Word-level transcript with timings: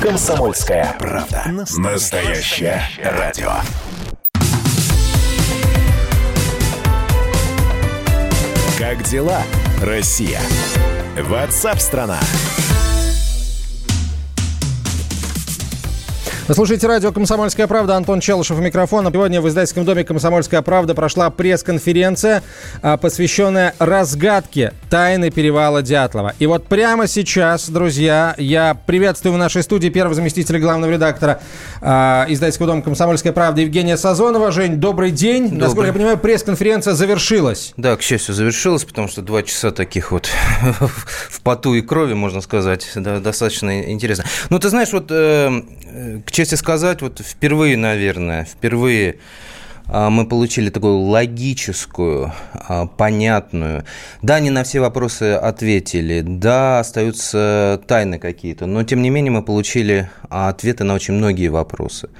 Комсомольская 0.00 0.94
правда. 0.98 1.42
Настоящее 1.76 2.82
радио. 3.02 3.50
Как 8.78 9.02
дела, 9.02 9.42
Россия? 9.82 10.40
Ватсап-страна! 11.16 12.20
страна 12.20 12.87
Вы 16.48 16.54
слушаете 16.54 16.86
радио 16.86 17.12
«Комсомольская 17.12 17.66
правда». 17.66 17.94
Антон 17.94 18.20
Челышев 18.20 18.58
у 18.58 18.62
микрофона. 18.62 19.10
Сегодня 19.12 19.42
в 19.42 19.48
издательском 19.48 19.84
доме 19.84 20.02
«Комсомольская 20.02 20.62
правда» 20.62 20.94
прошла 20.94 21.28
пресс-конференция, 21.28 22.42
а, 22.80 22.96
посвященная 22.96 23.74
разгадке 23.78 24.72
тайны 24.88 25.30
перевала 25.30 25.82
Дятлова. 25.82 26.32
И 26.38 26.46
вот 26.46 26.64
прямо 26.64 27.06
сейчас, 27.06 27.68
друзья, 27.68 28.34
я 28.38 28.72
приветствую 28.86 29.34
в 29.34 29.36
нашей 29.36 29.62
студии 29.62 29.90
первого 29.90 30.14
заместителя 30.14 30.58
главного 30.58 30.90
редактора 30.90 31.42
э, 31.82 32.24
издательского 32.28 32.68
дома 32.68 32.80
«Комсомольская 32.80 33.34
правда» 33.34 33.60
Евгения 33.60 33.98
Сазонова. 33.98 34.50
Жень, 34.50 34.76
добрый 34.76 35.10
день. 35.10 35.50
Добрый. 35.50 35.60
Насколько 35.60 35.86
я 35.88 35.92
понимаю, 35.92 36.16
пресс-конференция 36.16 36.94
завершилась. 36.94 37.74
Да, 37.76 37.94
к 37.94 38.00
счастью, 38.00 38.34
завершилась, 38.34 38.84
потому 38.84 39.08
что 39.08 39.20
два 39.20 39.42
часа 39.42 39.70
таких 39.70 40.12
вот 40.12 40.30
в 41.28 41.42
поту 41.42 41.74
и 41.74 41.82
крови, 41.82 42.14
можно 42.14 42.40
сказать, 42.40 42.88
да, 42.94 43.20
достаточно 43.20 43.92
интересно. 43.92 44.24
Ну, 44.48 44.58
ты 44.58 44.70
знаешь, 44.70 44.94
вот 44.94 45.08
э, 45.10 45.60
к 46.24 46.37
чести 46.38 46.54
сказать, 46.54 47.02
вот 47.02 47.18
впервые, 47.18 47.76
наверное, 47.76 48.44
впервые 48.44 49.16
мы 49.88 50.26
получили 50.26 50.68
такую 50.68 50.98
логическую, 50.98 52.32
а, 52.52 52.86
понятную. 52.86 53.84
Да, 54.20 54.38
не 54.38 54.50
на 54.50 54.62
все 54.62 54.80
вопросы 54.80 55.32
ответили, 55.34 56.20
да, 56.20 56.80
остаются 56.80 57.80
тайны 57.86 58.18
какие-то, 58.18 58.66
но 58.66 58.82
тем 58.84 59.00
не 59.00 59.08
менее 59.08 59.32
мы 59.32 59.42
получили 59.42 60.10
ответы 60.28 60.84
на 60.84 60.94
очень 60.94 61.14
многие 61.14 61.48
вопросы. 61.48 62.10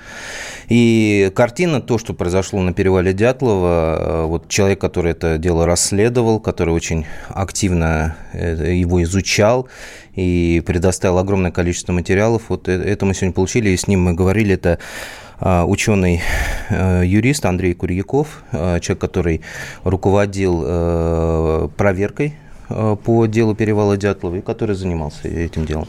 И 0.69 1.31
картина, 1.35 1.83
то, 1.83 1.99
что 1.99 2.15
произошло 2.15 2.61
на 2.61 2.73
перевале 2.73 3.13
Дятлова, 3.13 3.69
а, 3.71 4.27
вот 4.27 4.49
человек, 4.49 4.81
который 4.81 5.13
это 5.13 5.37
дело 5.37 5.67
расследовал, 5.67 6.41
который 6.41 6.73
очень 6.75 7.07
активно 7.29 8.17
э, 8.33 8.75
его 8.75 9.03
изучал 9.03 9.69
и 10.15 10.63
предоставил 10.67 11.19
огромное 11.19 11.51
количество 11.51 11.93
материалов, 11.93 12.45
вот 12.49 12.69
э, 12.69 12.73
это 12.73 13.05
мы 13.05 13.15
сегодня 13.15 13.35
получили, 13.35 13.71
и 13.71 13.77
с 13.77 13.87
ним 13.87 14.03
мы 14.03 14.15
говорили, 14.15 14.55
это 14.55 14.79
а, 14.79 15.28
ученый-юрист 15.41 17.45
э, 17.45 17.49
Андрей 17.49 17.75
Курьяков, 17.75 18.43
э, 18.53 18.81
человек, 18.81 19.01
который 19.01 19.41
руководил 19.85 20.63
э, 20.65 21.69
проверкой 21.77 22.35
по 22.69 23.25
делу 23.25 23.55
перевала 23.55 23.97
Дятлова 23.97 24.37
и 24.37 24.41
который 24.43 24.77
занимался 24.77 25.27
этим 25.27 25.65
делом. 25.65 25.89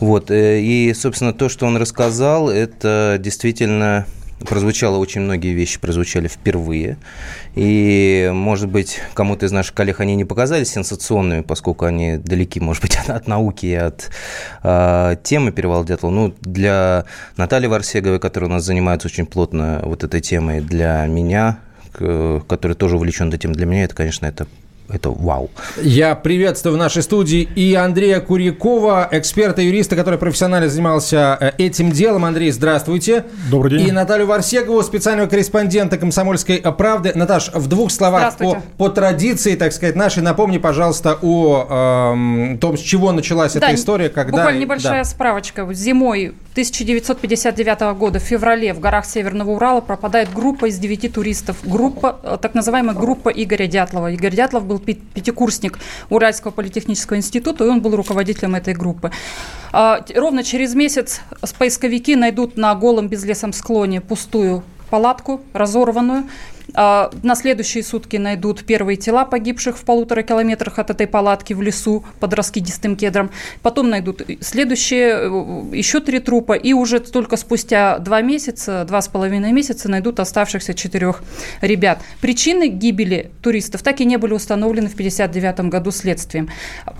Вот. 0.00 0.30
И, 0.30 0.90
собственно, 0.96 1.34
то, 1.34 1.50
что 1.50 1.66
он 1.66 1.76
рассказал, 1.76 2.48
это 2.48 3.18
действительно 3.20 4.06
прозвучало 4.46 4.98
очень 4.98 5.22
многие 5.22 5.52
вещи, 5.54 5.80
прозвучали 5.80 6.28
впервые. 6.28 6.96
И, 7.54 8.30
может 8.32 8.68
быть, 8.68 9.00
кому-то 9.14 9.46
из 9.46 9.52
наших 9.52 9.74
коллег 9.74 10.00
они 10.00 10.14
не 10.16 10.24
показались 10.24 10.70
сенсационными, 10.70 11.42
поскольку 11.42 11.84
они 11.84 12.16
далеки, 12.16 12.60
может 12.60 12.82
быть, 12.82 12.96
от, 12.98 13.10
от 13.10 13.26
науки 13.26 13.66
и 13.66 13.74
от 13.74 14.10
э, 14.62 15.16
темы 15.22 15.52
перевала 15.52 15.84
Дятлова. 15.84 16.12
Ну, 16.12 16.34
для 16.40 17.04
Натальи 17.36 17.66
Варсеговой, 17.66 18.20
которая 18.20 18.50
у 18.50 18.52
нас 18.52 18.64
занимается 18.64 19.08
очень 19.08 19.26
плотно 19.26 19.80
вот 19.84 20.04
этой 20.04 20.20
темой, 20.20 20.60
для 20.60 21.06
меня, 21.06 21.58
который 21.92 22.74
тоже 22.74 22.96
увлечен 22.96 23.30
темой, 23.32 23.56
для 23.56 23.66
меня 23.66 23.84
это, 23.84 23.94
конечно, 23.94 24.26
это 24.26 24.46
это 24.90 25.10
вау. 25.10 25.50
Я 25.76 26.14
приветствую 26.14 26.74
в 26.74 26.78
нашей 26.78 27.02
студии 27.02 27.42
и 27.42 27.74
Андрея 27.74 28.20
Курякова, 28.20 29.08
эксперта, 29.12 29.60
юриста, 29.60 29.96
который 29.96 30.18
профессионально 30.18 30.68
занимался 30.68 31.36
э, 31.40 31.52
этим 31.58 31.92
делом. 31.92 32.24
Андрей, 32.24 32.50
здравствуйте. 32.50 33.24
Добрый 33.50 33.78
день. 33.78 33.88
И 33.88 33.92
Наталью 33.92 34.26
Варсегову, 34.26 34.82
специального 34.82 35.28
корреспондента 35.28 35.98
«Комсомольской 35.98 36.58
правды». 36.58 37.12
Наташ, 37.14 37.50
в 37.52 37.66
двух 37.66 37.90
словах 37.90 38.36
по, 38.38 38.62
по 38.78 38.88
традиции, 38.88 39.56
так 39.56 39.72
сказать, 39.72 39.94
нашей, 39.94 40.22
напомни, 40.22 40.58
пожалуйста, 40.58 41.18
о 41.20 42.14
э, 42.54 42.56
том, 42.58 42.78
с 42.78 42.80
чего 42.80 43.12
началась 43.12 43.52
да, 43.52 43.66
эта 43.66 43.74
история. 43.74 44.08
Когда... 44.08 44.38
Буквально 44.38 44.60
небольшая 44.60 45.02
да. 45.02 45.04
справочка. 45.04 45.68
Зимой 45.72 46.34
1959 46.58 47.96
года 47.96 48.18
в 48.18 48.22
феврале 48.24 48.74
в 48.74 48.80
горах 48.80 49.06
Северного 49.06 49.52
Урала 49.52 49.80
пропадает 49.80 50.32
группа 50.34 50.66
из 50.66 50.76
девяти 50.76 51.08
туристов. 51.08 51.58
Группа, 51.62 52.18
э, 52.20 52.36
так 52.42 52.54
называемая 52.54 52.96
группа 52.96 53.28
Игоря 53.28 53.68
Дятлова. 53.68 54.10
Игорь 54.10 54.34
Дятлов 54.34 54.66
был 54.66 54.80
пятикурсник 54.80 55.78
Уральского 56.10 56.50
политехнического 56.50 57.16
института, 57.16 57.64
и 57.64 57.68
он 57.68 57.80
был 57.80 57.94
руководителем 57.94 58.56
этой 58.56 58.74
группы. 58.74 59.12
А, 59.70 60.04
ровно 60.16 60.42
через 60.42 60.74
месяц 60.74 61.20
поисковики 61.60 62.16
найдут 62.16 62.56
на 62.56 62.74
голом 62.74 63.06
безлесом 63.06 63.52
склоне 63.52 64.00
пустую 64.00 64.64
палатку, 64.90 65.40
разорванную. 65.52 66.24
А, 66.74 67.10
на 67.22 67.34
следующие 67.34 67.82
сутки 67.82 68.16
найдут 68.16 68.64
первые 68.64 68.96
тела 68.96 69.24
погибших 69.24 69.78
в 69.78 69.84
полутора 69.84 70.22
километрах 70.22 70.78
от 70.78 70.90
этой 70.90 71.06
палатки 71.06 71.52
в 71.54 71.62
лесу 71.62 72.04
под 72.20 72.34
раскидистым 72.34 72.96
кедром. 72.96 73.30
Потом 73.62 73.88
найдут 73.90 74.22
следующие, 74.40 75.08
э, 75.08 75.76
еще 75.76 76.00
три 76.00 76.18
трупа. 76.18 76.52
И 76.52 76.72
уже 76.72 77.00
только 77.00 77.36
спустя 77.36 77.98
два 77.98 78.20
месяца, 78.20 78.84
два 78.86 79.00
с 79.00 79.08
половиной 79.08 79.52
месяца 79.52 79.88
найдут 79.88 80.20
оставшихся 80.20 80.74
четырех 80.74 81.22
ребят. 81.60 82.00
Причины 82.20 82.68
гибели 82.68 83.30
туристов 83.42 83.82
так 83.82 84.00
и 84.00 84.04
не 84.04 84.16
были 84.16 84.34
установлены 84.34 84.88
в 84.88 84.94
1959 84.94 85.70
году 85.70 85.90
следствием. 85.90 86.50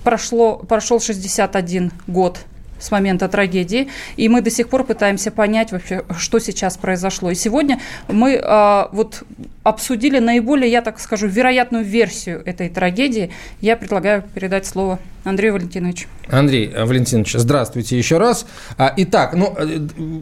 Прошло, 0.02 0.56
прошел 0.56 1.00
61 1.00 1.92
год 2.06 2.38
с 2.78 2.90
момента 2.90 3.28
трагедии, 3.28 3.88
и 4.16 4.28
мы 4.28 4.40
до 4.40 4.50
сих 4.50 4.68
пор 4.68 4.84
пытаемся 4.84 5.30
понять 5.30 5.72
вообще, 5.72 6.04
что 6.16 6.38
сейчас 6.38 6.76
произошло. 6.76 7.30
И 7.30 7.34
сегодня 7.34 7.80
мы 8.08 8.40
а, 8.42 8.88
вот 8.92 9.22
обсудили 9.62 10.18
наиболее, 10.18 10.70
я 10.70 10.82
так 10.82 10.98
скажу, 11.00 11.26
вероятную 11.26 11.84
версию 11.84 12.42
этой 12.44 12.68
трагедии. 12.68 13.30
Я 13.60 13.76
предлагаю 13.76 14.22
передать 14.34 14.66
слово 14.66 14.98
Андрею 15.24 15.54
Валентиновичу. 15.54 16.06
Андрей 16.30 16.72
Валентинович, 16.76 17.34
здравствуйте 17.34 17.96
еще 17.96 18.18
раз. 18.18 18.46
А, 18.76 18.92
итак, 18.96 19.34
ну, 19.34 19.54
э, 19.56 19.80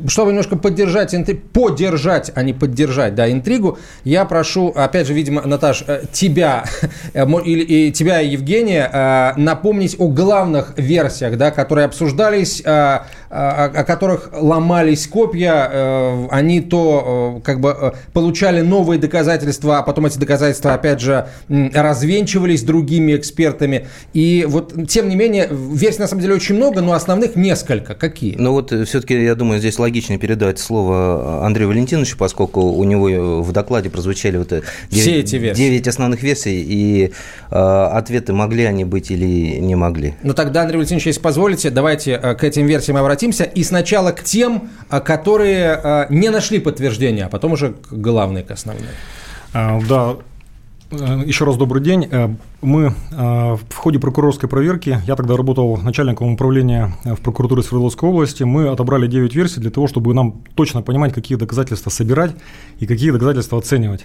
чтобы 0.09 0.31
немножко 0.31 0.57
поддержать, 0.57 1.15
поддержать, 1.35 2.31
а 2.35 2.43
не 2.43 2.53
поддержать, 2.53 3.15
да, 3.15 3.31
интригу, 3.31 3.79
я 4.05 4.25
прошу, 4.25 4.69
опять 4.69 5.07
же, 5.07 5.15
видимо, 5.15 5.43
Наташ, 5.45 5.85
э, 5.87 6.03
тебя 6.13 6.65
э, 7.13 7.27
или 7.45 7.63
и 7.63 7.93
тебя, 7.93 8.21
Евгения, 8.21 9.35
напомнить 9.37 9.97
о 9.99 10.09
главных 10.09 10.75
версиях, 10.77 11.37
да, 11.37 11.51
которые 11.51 11.87
обсуждались, 11.87 12.63
о, 13.37 13.65
о 13.65 13.85
которых 13.85 14.31
ломались 14.33 15.07
копья, 15.07 16.29
они 16.31 16.61
то 16.61 17.41
как 17.45 17.61
бы 17.61 17.95
получали 18.13 18.61
новые 18.61 18.99
доказательства, 18.99 19.79
а 19.79 19.83
потом 19.83 20.07
эти 20.07 20.19
доказательства, 20.19 20.75
опять 20.75 21.01
же, 21.01 21.29
развенчивались 21.49 22.63
другими 22.63 23.17
экспертами. 23.17 23.87
И 24.13 24.47
вот 24.49 24.75
тем 24.89 25.09
не 25.09 25.17
менее, 25.17 25.49
версий 25.51 26.01
на 26.01 26.09
самом 26.09 26.23
деле 26.23 26.35
очень 26.35 26.55
много, 26.57 26.81
но 26.81 26.93
основных 26.93 27.37
несколько. 27.37 27.95
Какие? 27.95 28.37
Ну 28.37 28.53
вот 28.53 28.73
э, 28.73 28.85
все-таки, 28.85 29.23
я 29.23 29.35
думаю, 29.35 29.61
здесь 29.61 29.79
логичнее 29.79 30.19
передать 30.19 30.59
слово 30.59 31.45
Андрею 31.45 31.69
Валентиновичу, 31.69 32.17
поскольку 32.17 32.61
у 32.61 32.85
него 32.85 33.09
э, 33.09 33.41
в 33.41 33.53
докладе 33.53 33.91
прозвучали 33.91 34.37
вот 34.37 34.49
9, 34.49 34.63
э, 34.63 34.67
Все 34.91 35.21
эти 35.21 35.37
версии. 35.37 35.63
9 35.63 35.89
основных 35.89 36.23
версий, 36.23 36.63
и 36.63 37.13
э, 37.51 37.57
ответы 37.57 38.33
могли 38.33 38.65
они 38.65 38.85
быть 38.85 39.11
или 39.11 39.59
не 39.59 39.75
могли. 39.75 40.15
Ну 40.23 40.35
тогда, 40.35 40.63
Андрей 40.63 40.77
Валентинович, 40.79 41.07
если 41.07 41.21
позволите, 41.21 41.71
давайте 41.71 42.19
к 42.19 42.45
этим 42.45 42.67
версиям 42.67 42.97
обратимся. 42.97 43.26
И 43.31 43.65
сначала 43.65 44.13
к 44.13 44.23
тем, 44.23 44.71
которые 44.89 46.07
не 46.11 46.31
нашли 46.31 46.59
подтверждения, 46.59 47.27
а 47.27 47.29
потом 47.29 47.53
уже 47.53 47.73
к 47.73 47.93
главной, 47.93 48.43
к 48.43 48.51
основной. 48.51 48.89
А, 49.53 49.81
да, 49.89 50.17
Э, 50.91 51.23
еще 51.25 51.45
раз 51.45 51.57
добрый 51.57 51.83
день. 51.83 52.09
Э, 52.11 52.29
мы 52.63 52.95
э, 53.11 53.57
в 53.69 53.75
ходе 53.75 53.99
прокурорской 53.99 54.49
проверки, 54.49 55.01
я 55.07 55.17
тогда 55.17 55.37
работал 55.37 55.77
начальником 55.77 56.33
управления 56.33 56.95
в 57.05 57.17
прокуратуре 57.17 57.63
Свердловской 57.63 58.09
области, 58.09 58.45
мы 58.45 58.69
отобрали 58.69 59.07
9 59.07 59.35
версий 59.35 59.61
для 59.61 59.71
того, 59.71 59.89
чтобы 59.89 60.15
нам 60.15 60.43
точно 60.55 60.83
понимать, 60.83 61.13
какие 61.13 61.37
доказательства 61.37 61.91
собирать 61.91 62.33
и 62.79 62.87
какие 62.87 63.11
доказательства 63.11 63.59
оценивать. 63.59 64.05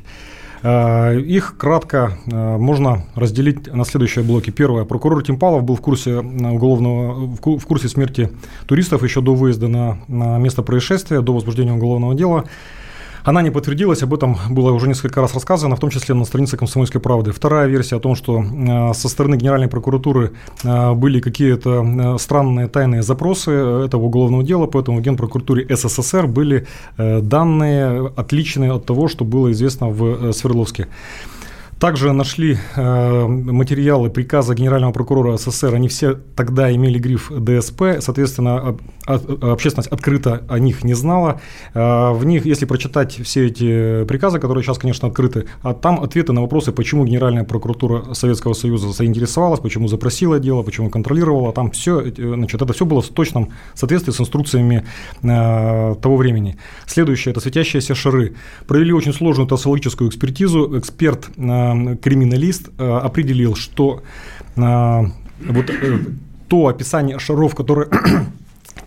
Их 0.63 1.55
кратко 1.57 2.17
можно 2.25 3.03
разделить 3.15 3.73
на 3.73 3.83
следующие 3.83 4.23
блоки. 4.23 4.51
Первое. 4.51 4.85
Прокурор 4.85 5.23
Тимпалов 5.23 5.63
был 5.63 5.75
в 5.75 5.81
курсе, 5.81 6.17
уголовного, 6.17 7.35
в 7.35 7.65
курсе 7.65 7.89
смерти 7.89 8.29
туристов 8.67 9.03
еще 9.03 9.21
до 9.21 9.33
выезда 9.33 9.67
на, 9.67 9.97
на 10.07 10.37
место 10.37 10.61
происшествия, 10.61 11.21
до 11.21 11.33
возбуждения 11.33 11.73
уголовного 11.73 12.13
дела. 12.13 12.45
Она 13.23 13.41
не 13.41 13.51
подтвердилась, 13.51 14.01
об 14.03 14.13
этом 14.13 14.37
было 14.49 14.71
уже 14.71 14.87
несколько 14.87 15.21
раз 15.21 15.33
рассказано, 15.33 15.75
в 15.75 15.79
том 15.79 15.89
числе 15.91 16.15
на 16.15 16.25
странице 16.25 16.57
«Комсомольской 16.57 16.99
правды». 16.99 17.31
Вторая 17.31 17.67
версия 17.67 17.97
о 17.97 17.99
том, 17.99 18.15
что 18.15 18.41
э, 18.41 18.93
со 18.93 19.09
стороны 19.09 19.35
Генеральной 19.35 19.67
прокуратуры 19.67 20.31
э, 20.63 20.93
были 20.93 21.19
какие-то 21.19 21.83
э, 21.83 22.17
странные 22.17 22.67
тайные 22.67 23.03
запросы 23.03 23.51
этого 23.51 24.03
уголовного 24.03 24.43
дела, 24.43 24.65
поэтому 24.65 24.97
в 24.97 25.01
Генпрокуратуре 25.01 25.67
СССР 25.69 26.27
были 26.27 26.67
данные 26.97 28.11
отличные 28.15 28.73
от 28.73 28.85
того, 28.85 29.07
что 29.07 29.23
было 29.23 29.51
известно 29.51 29.87
в 29.87 30.31
Свердловске. 30.33 30.87
Также 31.81 32.13
нашли 32.13 32.59
э, 32.75 33.25
материалы 33.27 34.11
приказа 34.11 34.53
генерального 34.53 34.91
прокурора 34.91 35.37
СССР. 35.37 35.73
Они 35.73 35.87
все 35.87 36.13
тогда 36.13 36.71
имели 36.71 36.99
гриф 36.99 37.31
ДСП. 37.31 37.81
Соответственно, 38.01 38.77
общественность 39.07 39.89
открыто 39.89 40.43
о 40.47 40.59
них 40.59 40.83
не 40.83 40.93
знала. 40.93 41.41
Э, 41.73 42.11
в 42.11 42.23
них, 42.23 42.45
если 42.45 42.65
прочитать 42.65 43.19
все 43.23 43.47
эти 43.47 44.05
приказы, 44.05 44.37
которые 44.37 44.63
сейчас, 44.63 44.77
конечно, 44.77 45.07
открыты, 45.07 45.45
а 45.63 45.73
там 45.73 46.03
ответы 46.03 46.33
на 46.33 46.41
вопросы, 46.41 46.71
почему 46.71 47.03
Генеральная 47.03 47.45
прокуратура 47.45 48.13
Советского 48.13 48.53
Союза 48.53 48.91
заинтересовалась, 48.91 49.59
почему 49.59 49.87
запросила 49.87 50.39
дело, 50.39 50.61
почему 50.61 50.91
контролировала. 50.91 51.51
Там 51.51 51.71
все, 51.71 52.03
значит, 52.15 52.61
это 52.61 52.73
все 52.73 52.85
было 52.85 53.01
в 53.01 53.09
точном 53.09 53.49
соответствии 53.73 54.11
с 54.11 54.21
инструкциями 54.21 54.85
э, 55.23 55.95
того 55.99 56.15
времени. 56.15 56.57
Следующее– 56.85 57.31
это 57.33 57.39
светящиеся 57.39 57.95
шары. 57.95 58.35
Провели 58.67 58.93
очень 58.93 59.13
сложную 59.13 59.47
тосологическую 59.47 60.11
экспертизу. 60.11 60.77
Эксперт 60.77 61.27
э, 61.37 61.70
криминалист 62.01 62.69
э, 62.77 62.97
определил, 62.97 63.55
что 63.55 64.01
э, 64.55 64.59
вот 64.59 65.69
э, 65.69 65.99
то 66.47 66.67
описание 66.67 67.19
шаров, 67.19 67.55
которые 67.55 67.89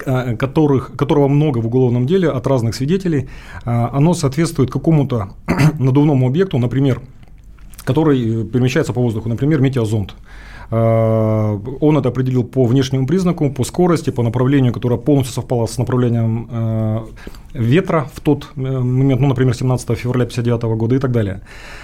которых, 0.38 0.96
которого 0.96 1.28
много 1.28 1.58
в 1.58 1.66
уголовном 1.66 2.06
деле 2.06 2.28
от 2.28 2.46
разных 2.46 2.74
свидетелей, 2.74 3.28
оно 3.64 4.14
соответствует 4.14 4.70
какому-то 4.70 5.30
надувному 5.78 6.26
объекту, 6.26 6.58
например, 6.58 7.00
который 7.84 8.44
перемещается 8.44 8.92
по 8.92 9.00
воздуху, 9.00 9.28
например, 9.28 9.60
метеозонд. 9.60 10.14
Э, 10.74 11.58
он 11.80 11.96
это 11.98 12.08
определил 12.08 12.44
по 12.44 12.64
внешнему 12.64 13.06
признаку, 13.06 13.50
по 13.50 13.64
скорости, 13.64 14.10
по 14.10 14.22
направлению, 14.22 14.72
которое 14.72 14.98
полностью 14.98 15.34
совпало 15.34 15.66
с 15.66 15.78
направлением 15.78 16.48
э, 16.50 17.00
ветра 17.52 18.08
в 18.12 18.20
тот 18.20 18.48
э, 18.56 18.60
момент, 18.60 19.20
ну, 19.20 19.28
например, 19.28 19.54
17 19.54 19.86
февраля 19.98 20.24
1959 20.24 20.78
года 20.78 20.96
и 20.96 20.98
так 20.98 21.12
далее. 21.12 21.42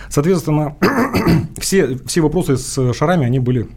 Соответственно, 0.09 0.77
все, 1.61 1.99
все 2.07 2.21
вопросы 2.21 2.57
с 2.57 2.93
шарами, 2.93 3.27
они 3.27 3.39
были 3.39 3.69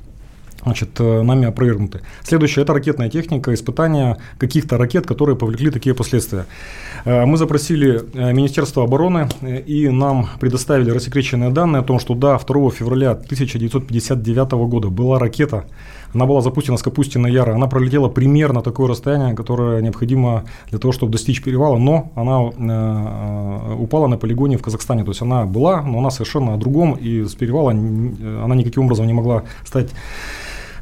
значит, 0.63 0.99
э, 0.99 1.21
нами 1.21 1.47
опровергнуты. 1.47 2.01
Следующее– 2.23 2.63
это 2.63 2.73
ракетная 2.73 3.09
техника, 3.09 3.53
испытания 3.53 4.17
каких-то 4.37 4.77
ракет, 4.77 5.05
которые 5.05 5.35
повлекли 5.35 5.69
такие 5.71 5.95
последствия. 5.95 6.45
Э, 7.05 7.25
мы 7.25 7.37
запросили 7.37 8.01
э, 8.13 8.33
Министерство 8.33 8.83
обороны, 8.83 9.27
и 9.41 9.89
нам 9.89 10.27
предоставили 10.39 10.91
рассекреченные 10.91 11.49
данные 11.49 11.81
о 11.81 11.83
том, 11.83 11.99
что 11.99 12.15
да, 12.15 12.37
2 12.37 12.71
февраля 12.71 13.11
1959 13.11 14.51
года 14.51 14.89
была 14.89 15.19
ракета, 15.19 15.65
она 16.13 16.25
была 16.25 16.41
запущена 16.41 16.77
с 16.77 16.83
Капустина 16.83 17.25
Яра, 17.25 17.55
она 17.55 17.67
пролетела 17.67 18.07
примерно 18.07 18.61
такое 18.61 18.87
расстояние, 18.87 19.33
которое 19.35 19.81
необходимо 19.81 20.43
для 20.69 20.77
того, 20.77 20.91
чтобы 20.91 21.11
достичь 21.11 21.41
перевала, 21.41 21.77
но 21.77 22.11
она 22.15 22.39
упала 23.73 24.05
на 24.05 24.17
полигоне 24.17 24.57
в 24.57 24.61
Казахстане. 24.61 25.03
То 25.03 25.09
есть 25.09 25.23
она 25.23 25.45
была, 25.45 25.81
но 25.81 25.97
она 25.97 26.11
совершенно 26.11 26.53
о 26.53 26.57
другом, 26.57 26.93
и 26.93 27.23
с 27.23 27.33
перевала 27.33 27.71
она 27.71 28.55
никаким 28.55 28.83
образом 28.85 29.07
не 29.07 29.13
могла 29.13 29.43
стать 29.65 29.89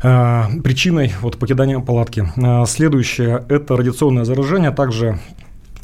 причиной 0.02 1.14
вот, 1.22 1.38
покидания 1.38 1.80
палатки. 1.80 2.28
Э, 2.36 2.66
следующее– 2.66 3.46
это 3.50 3.78
радиационное 3.78 4.26
заражение. 4.26 4.72
Также 4.72 5.20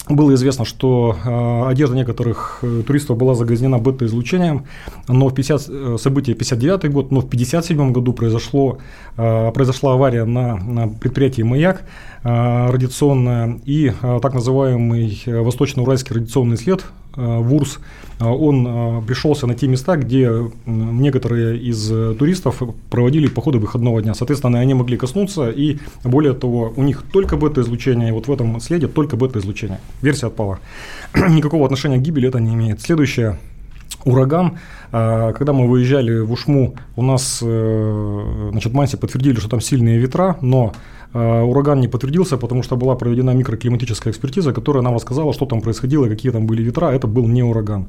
было 0.10 0.34
известно, 0.36 0.66
что 0.66 1.16
э, 1.24 1.70
одежда 1.70 1.96
некоторых 1.96 2.60
э, 2.62 2.84
туристов 2.86 3.18
была 3.18 3.36
загрязнена 3.36 3.78
бета-излучением, 3.78 4.66
но 5.08 5.28
в 5.28 5.36
50, 5.36 5.66
э, 5.70 5.98
событие 6.00 6.36
59 6.36 6.92
год, 6.92 7.12
но 7.12 7.20
в 7.22 7.30
57 7.30 7.92
году 7.92 8.14
произошло, 8.14 8.80
э, 9.18 9.52
произошла 9.52 9.94
авария 9.94 10.26
на, 10.26 10.56
на 10.56 10.88
предприятии 10.88 11.42
«Маяк», 11.42 11.84
э, 12.24 12.70
радиационная, 12.70 13.60
и 13.66 13.92
э, 14.02 14.20
так 14.22 14.34
называемый 14.34 15.22
э, 15.26 15.42
Восточно-Уральский 15.42 16.16
радиационный 16.16 16.58
след– 16.58 16.86
Э, 17.07 17.07
ВУРС, 17.18 17.80
э, 18.20 18.26
он 18.26 18.68
э, 18.68 19.02
пришелся 19.06 19.48
на 19.48 19.56
те 19.56 19.68
места, 19.68 19.98
где 19.98 20.32
некоторые 20.66 21.58
из 21.58 21.88
туристов 22.18 22.62
проводили 22.90 23.28
походы 23.28 23.58
выходного 23.58 24.02
дня. 24.02 24.14
Соответственно, 24.14 24.60
они 24.60 24.74
могли 24.74 24.98
коснуться, 24.98 25.50
и 25.50 25.80
более 26.04 26.34
того, 26.34 26.74
у 26.76 26.84
них 26.84 27.04
только 27.12 27.36
бета-излучение, 27.38 28.14
вот 28.14 28.28
в 28.28 28.32
этом 28.32 28.60
следе 28.60 28.88
только 28.88 29.18
бета-излучение. 29.18 29.80
Версия 30.02 30.28
отпала. 30.28 30.60
Никакого 31.16 31.66
отношения 31.66 31.98
к 31.98 32.02
гибели 32.02 32.28
это 32.30 32.40
не 32.40 32.54
имеет. 32.54 32.82
Следующее 32.82 33.38
ураган. 34.06 34.58
Когда 34.92 35.52
мы 35.52 35.68
выезжали 35.68 36.20
в 36.20 36.32
Ушму, 36.32 36.76
у 36.96 37.02
нас 37.02 37.40
значит, 37.40 38.74
Манси 38.74 38.96
подтвердили, 38.96 39.38
что 39.40 39.50
там 39.50 39.60
сильные 39.60 39.98
ветра, 39.98 40.38
но 40.42 40.72
Э, 40.72 40.97
ураган 41.18 41.80
не 41.80 41.88
подтвердился, 41.88 42.38
потому 42.38 42.64
что 42.64 42.76
была 42.76 42.96
проведена 42.96 43.34
микроклиматическая 43.34 44.12
экспертиза, 44.12 44.54
которая 44.54 44.84
нам 44.84 44.94
рассказала, 44.94 45.34
что 45.34 45.46
там 45.46 45.62
происходило, 45.62 46.08
какие 46.08 46.32
там 46.32 46.46
были 46.46 46.62
ветра. 46.64 46.92
Это 46.92 47.08
был 47.08 47.28
не 47.28 47.44
ураган. 47.44 47.88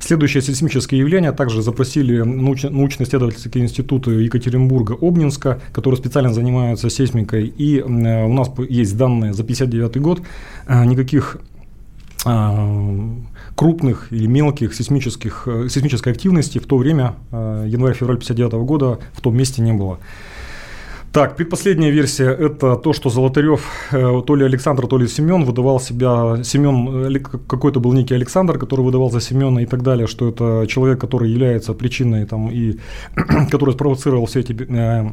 Следующее 0.00 0.42
сейсмическое 0.42 1.00
явление 1.00 1.32
также 1.32 1.62
запросили 1.62 2.22
научно-исследовательские 2.22 3.64
институты 3.64 4.10
Екатеринбурга, 4.10 4.96
Обнинска, 5.00 5.60
которые 5.72 5.98
специально 5.98 6.32
занимаются 6.32 6.90
сейсмикой. 6.90 7.46
И 7.46 7.78
э, 7.78 8.24
у 8.24 8.32
нас 8.32 8.50
есть 8.68 8.96
данные 8.96 9.32
за 9.32 9.44
59 9.44 10.00
год. 10.00 10.22
Э, 10.66 10.84
никаких 10.84 11.38
крупных 13.56 14.12
или 14.12 14.26
мелких 14.28 14.74
сейсмических, 14.74 15.48
сейсмической 15.68 16.12
активности 16.12 16.60
в 16.60 16.66
то 16.66 16.76
время, 16.76 17.16
январь-февраль 17.32 18.18
59 18.18 18.52
года, 18.64 19.00
в 19.12 19.20
том 19.20 19.36
месте 19.36 19.60
не 19.60 19.72
было. 19.72 19.98
Так, 21.12 21.36
предпоследняя 21.36 21.92
версия– 21.92 22.30
это 22.38 22.76
то, 22.76 22.92
что 22.94 23.10
Золотарев, 23.10 23.60
э, 23.92 24.22
то 24.26 24.34
ли 24.34 24.46
Александр, 24.46 24.86
то 24.86 24.96
ли 24.96 25.06
Семен 25.06 25.44
выдавал 25.44 25.78
себя, 25.78 26.42
Семен, 26.42 27.12
какой-то 27.46 27.80
был 27.80 27.92
некий 27.92 28.14
Александр, 28.14 28.58
который 28.58 28.80
выдавал 28.80 29.10
за 29.10 29.20
Семена 29.20 29.60
и 29.60 29.66
так 29.66 29.82
далее, 29.82 30.06
что 30.06 30.30
это 30.30 30.66
человек, 30.66 30.98
который 30.98 31.30
является 31.30 31.74
причиной 31.74 32.24
там, 32.24 32.48
и 32.50 32.78
который 33.50 33.74
спровоцировал 33.74 34.24
все 34.24 34.40
эти 34.40 34.52
э, 34.52 35.02
Э, 35.02 35.10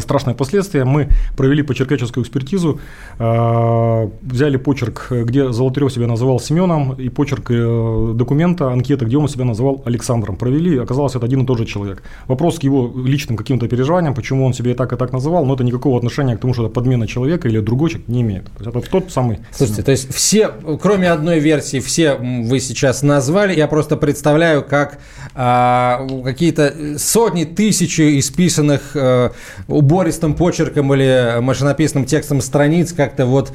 страшные 0.00 0.34
последствия. 0.34 0.84
Мы 0.84 1.08
провели 1.36 1.62
почеркаческую 1.62 2.24
экспертизу, 2.24 2.80
э, 3.18 4.08
взяли 4.22 4.56
почерк, 4.56 5.08
где 5.10 5.52
Золотарев 5.52 5.92
себя 5.92 6.06
называл 6.06 6.40
Семеном, 6.40 6.94
и 6.94 7.08
почерк 7.08 7.50
э, 7.50 8.12
документа, 8.14 8.70
анкеты, 8.70 9.04
где 9.04 9.16
он 9.16 9.28
себя 9.28 9.44
называл 9.44 9.82
Александром. 9.84 10.36
Провели, 10.36 10.78
оказалось, 10.78 11.14
это 11.14 11.26
один 11.26 11.42
и 11.42 11.46
тот 11.46 11.58
же 11.58 11.66
человек. 11.66 12.02
Вопрос 12.26 12.58
к 12.58 12.62
его 12.62 12.92
личным 13.04 13.36
каким-то 13.36 13.68
переживаниям, 13.68 14.14
почему 14.14 14.44
он 14.44 14.52
себя 14.54 14.72
и 14.72 14.74
так, 14.74 14.92
и 14.92 14.96
так 14.96 15.12
называл, 15.12 15.44
но 15.44 15.54
это 15.54 15.64
никакого 15.64 15.96
отношения 15.96 16.36
к 16.36 16.40
тому, 16.40 16.54
что 16.54 16.64
это 16.64 16.72
подмена 16.72 17.06
человека 17.06 17.48
или 17.48 17.60
другой 17.60 17.90
человек 17.90 18.08
не 18.08 18.22
имеет. 18.22 18.44
То 18.44 18.64
есть 18.64 18.76
это 18.76 18.90
тот 18.90 19.12
самый. 19.12 19.38
Слушайте, 19.52 19.82
то 19.82 19.90
есть 19.90 20.12
все, 20.12 20.50
кроме 20.80 21.10
одной 21.10 21.38
версии, 21.38 21.80
все 21.80 22.14
вы 22.14 22.60
сейчас 22.60 23.02
назвали, 23.02 23.54
я 23.54 23.66
просто 23.68 23.96
представляю, 23.96 24.64
как 24.64 24.98
а, 25.34 26.06
какие-то 26.24 26.98
сотни, 26.98 27.44
тысячи 27.44 28.18
исписанных 28.18 28.92
а, 28.94 29.32
убористым 29.78 30.34
почерком 30.34 30.92
или 30.92 31.40
машинописным 31.40 32.04
текстом 32.04 32.40
страниц 32.40 32.92
как-то 32.92 33.26
вот 33.26 33.52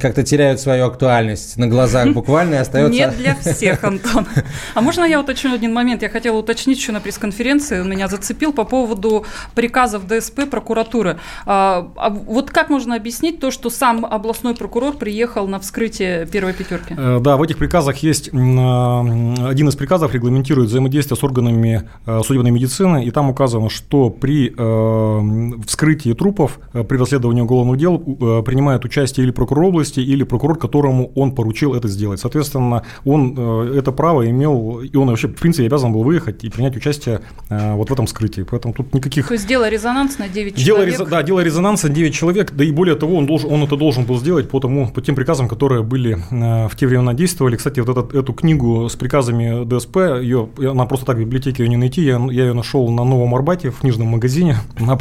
как-то 0.00 0.22
теряют 0.22 0.60
свою 0.60 0.84
актуальность 0.86 1.56
на 1.56 1.66
глазах 1.66 2.12
буквально 2.12 2.56
и 2.56 2.58
остается... 2.58 2.92
Нет 2.92 3.16
для 3.16 3.34
всех, 3.34 3.82
Антон. 3.84 4.26
А 4.74 4.80
можно 4.82 5.04
я 5.04 5.18
уточню 5.18 5.54
один 5.54 5.72
момент? 5.72 6.02
Я 6.02 6.10
хотела 6.10 6.36
уточнить 6.36 6.78
еще 6.78 6.92
на 6.92 7.00
пресс-конференции, 7.00 7.80
он 7.80 7.88
меня 7.88 8.08
зацепил 8.08 8.52
по 8.52 8.64
поводу 8.64 9.24
приказов 9.54 10.06
ДСП 10.06 10.48
прокуратуры. 10.50 11.18
А, 11.46 11.90
а 11.96 12.10
вот 12.10 12.50
как 12.50 12.68
можно 12.68 12.94
объяснить 12.94 13.40
то, 13.40 13.50
что 13.50 13.70
сам 13.70 14.04
областной 14.04 14.54
прокурор 14.54 14.96
приехал 14.96 15.48
на 15.48 15.58
вскрытие 15.58 16.26
первой 16.26 16.52
пятерки? 16.52 16.94
Э, 16.96 17.18
да, 17.20 17.38
в 17.38 17.42
этих 17.42 17.56
приказах 17.56 17.96
есть 17.98 18.30
а, 18.34 19.00
один 19.48 19.68
из 19.68 19.76
приказов 19.76 20.12
регламентирует 20.12 20.68
взаимодействие 20.68 21.16
с 21.16 21.24
органами 21.24 21.88
э, 22.04 22.20
судебной 22.24 22.50
медицины, 22.50 23.04
и 23.04 23.10
там 23.10 23.30
указано, 23.30 23.70
что 23.70 24.10
при 24.10 24.54
э, 24.56 25.20
вскрытии 25.66 26.12
трупов 26.12 26.58
э, 26.72 26.84
при 26.84 26.96
расследовании 26.96 27.42
уголовных 27.42 27.78
дел 27.78 27.96
э, 27.96 28.42
принимает 28.42 28.84
участие 28.84 29.24
или 29.24 29.32
прокурор 29.32 29.66
области, 29.66 30.00
или 30.00 30.24
прокурор, 30.24 30.58
которому 30.58 31.12
он 31.14 31.34
поручил 31.34 31.74
это 31.74 31.88
сделать. 31.88 32.20
Соответственно, 32.20 32.84
он 33.04 33.34
э, 33.36 33.78
это 33.78 33.92
право 33.92 34.28
имел, 34.28 34.80
и 34.80 34.96
он 34.96 35.08
вообще, 35.08 35.28
в 35.28 35.34
принципе, 35.34 35.66
обязан 35.66 35.92
был 35.92 36.02
выехать 36.02 36.44
и 36.44 36.50
принять 36.50 36.76
участие 36.76 37.20
вот 37.48 37.90
в 37.90 37.92
этом 37.92 38.06
вскрытии. 38.06 38.42
Поэтому 38.42 38.74
тут 38.74 38.94
никаких... 38.94 39.28
То 39.28 39.34
есть 39.34 39.46
дело 39.46 39.68
резонансное 39.68 40.28
9 40.28 40.54
дело 40.54 40.78
человек? 40.78 41.00
Рез... 41.00 41.08
Да, 41.08 41.22
дело 41.22 41.40
резонанса 41.40 41.88
9 41.88 42.14
человек, 42.14 42.52
да 42.52 42.64
и 42.64 42.70
более 42.70 42.96
того, 42.96 43.16
он, 43.16 43.26
должен, 43.26 43.52
он 43.52 43.62
это 43.62 43.76
должен 43.76 44.04
был 44.04 44.18
сделать 44.18 44.48
по, 44.48 44.60
тому, 44.60 44.88
по 44.88 45.00
тем 45.00 45.14
приказам, 45.14 45.48
которые 45.48 45.82
были 45.82 46.18
в 46.30 46.76
те 46.76 46.86
времена 46.86 47.14
действовали. 47.14 47.56
Кстати, 47.56 47.80
вот 47.80 47.88
этот, 47.88 48.14
эту 48.14 48.32
книгу 48.32 48.88
с 48.88 48.96
приказами 48.96 49.64
ДСП, 49.64 49.96
ее, 50.22 50.48
она 50.58 50.86
просто 50.86 51.06
так 51.06 51.16
в 51.16 51.20
библиотеке 51.20 51.62
ее 51.62 51.68
не 51.68 51.76
найти, 51.76 52.02
я, 52.02 52.18
я 52.30 52.46
ее 52.46 52.52
нашел 52.52 52.88
на 52.90 53.04
Новом 53.04 53.34
Арбате 53.34 53.70
в 53.70 53.80
книжном 53.80 54.08
магазине, 54.08 54.56
она 54.76 54.96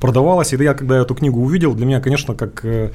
продавалась. 0.00 0.52
И 0.52 0.56
я, 0.56 0.74
когда 0.74 0.98
эту 0.98 1.14
книгу 1.14 1.40
увидел, 1.40 1.74
для 1.74 1.86
меня, 1.86 2.00
конечно, 2.00 2.34
как... 2.34 2.64
Э, 2.64 2.90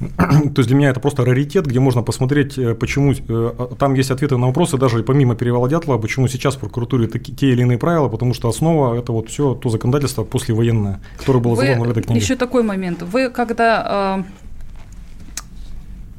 то 0.18 0.58
есть 0.58 0.68
для 0.68 0.76
меня 0.76 0.90
это 0.90 1.00
просто 1.00 1.24
раритет, 1.24 1.66
где 1.66 1.80
можно 1.80 2.02
посмотреть, 2.02 2.58
э, 2.58 2.74
почему 2.74 3.12
э, 3.12 3.16
а, 3.28 3.74
там 3.78 3.94
есть 3.94 4.10
ответы 4.10 4.36
на 4.36 4.46
вопросы, 4.46 4.76
даже 4.76 5.02
помимо 5.02 5.36
перевала 5.36 5.68
Дятлова, 5.68 5.98
почему 5.98 6.28
сейчас 6.28 6.56
в 6.56 6.58
прокуратуре 6.58 7.06
такие, 7.06 7.36
те 7.36 7.50
или 7.50 7.62
иные 7.62 7.78
правила, 7.78 8.08
потому 8.08 8.34
что 8.34 8.48
основа 8.48 8.98
это 8.98 9.12
вот 9.12 9.28
все 9.28 9.54
то 9.54 9.68
законодательство 9.68 10.24
послевоенное, 10.24 11.00
которое 11.18 11.38
было 11.38 11.56
заложено 11.56 11.84
в 11.84 11.90
этой 11.90 12.02
книге. 12.02 12.20
Еще 12.20 12.36
такой 12.36 12.62
момент. 12.62 13.02
Вы 13.02 13.30
когда 13.30 14.24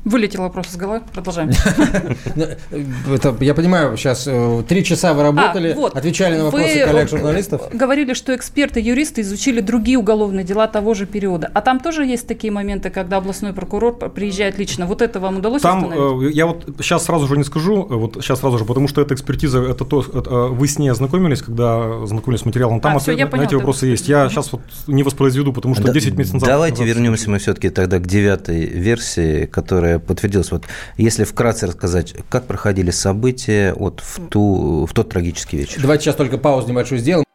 Вылетел 0.05 0.41
вопрос 0.43 0.67
из 0.71 0.75
головы. 0.77 1.01
Продолжаем. 1.13 1.49
Это, 3.11 3.35
я 3.41 3.53
понимаю, 3.55 3.97
сейчас 3.97 4.25
э, 4.27 4.63
три 4.67 4.83
часа 4.83 5.13
вы 5.15 5.23
работали, 5.23 5.71
А, 5.71 5.75
вот. 5.75 5.95
отвечали 5.97 6.37
на 6.37 6.45
вопросы 6.45 6.75
Вы, 6.79 6.85
коллег 6.85 7.05
э, 7.05 7.07
журналистов. 7.09 7.61
Говорили, 7.73 8.13
что 8.13 8.35
эксперты, 8.35 8.79
юристы 8.79 9.21
изучили 9.21 9.61
другие 9.61 9.97
уголовные 9.97 10.43
дела 10.45 10.67
того 10.67 10.93
же 10.93 11.05
периода. 11.07 11.49
А 11.53 11.61
там 11.61 11.79
тоже 11.79 12.05
есть 12.05 12.27
такие 12.27 12.51
моменты, 12.53 12.91
когда 12.91 13.17
областной 13.17 13.53
прокурор 13.53 13.93
приезжает 14.09 14.59
лично. 14.59 14.85
Вот 14.85 15.01
это 15.01 15.19
вам 15.19 15.37
удалось 15.37 15.63
Там 15.63 15.85
установить? 15.85 16.29
э, 16.29 16.37
я 16.37 16.45
вот 16.45 16.65
сейчас 16.81 17.05
сразу 17.05 17.27
же 17.27 17.35
не 17.37 17.43
скажу, 17.43 17.87
э, 17.89 17.93
вот 17.95 18.17
сейчас 18.21 18.39
сразу 18.41 18.59
же, 18.59 18.65
потому 18.65 18.87
что 18.87 19.01
эта 19.01 19.15
экспертиза, 19.15 19.59
это 19.63 19.85
то, 19.85 20.01
это, 20.01 20.29
э, 20.29 20.47
вы 20.49 20.67
с 20.67 20.77
ней 20.77 20.89
ознакомились, 20.89 21.41
когда 21.41 22.05
знакомились 22.05 22.41
с 22.41 22.45
материалом. 22.45 22.79
Там 22.79 22.93
А, 22.93 22.97
ответ 22.97 23.17
я 23.17 23.25
на 23.25 23.31
поняла, 23.31 23.47
эти 23.47 23.55
вопросы 23.55 23.87
есть. 23.87 24.07
Я 24.07 24.29
сейчас 24.29 24.51
вот 24.51 24.61
не 24.85 25.01
воспроизведу, 25.01 25.51
потому 25.51 25.73
что 25.73 25.83
Да- 25.85 25.93
10 25.93 26.13
месяцев 26.15 26.35
назад. 26.35 26.49
Давайте 26.49 26.81
назад- 26.81 26.95
вернемся 26.95 27.29
мы 27.31 27.39
все-таки 27.39 27.69
тогда 27.69 27.97
к 27.97 28.05
девятой 28.05 28.65
версии, 28.65 29.45
которая 29.47 29.94
подтвердилась. 29.99 30.51
Вот 30.51 30.65
если 30.97 31.23
вкратце 31.23 31.67
рассказать, 31.67 32.13
как 32.29 32.45
проходили 32.45 32.91
события 32.91 33.73
вот 33.73 34.01
в, 34.01 34.27
ту, 34.29 34.85
в 34.85 34.93
тот 34.93 35.09
трагический 35.09 35.59
вечер. 35.59 35.81
Давайте 35.81 36.05
сейчас 36.05 36.15
только 36.15 36.37
паузу 36.37 36.69
небольшую 36.69 36.99
сделаем. 36.99 37.25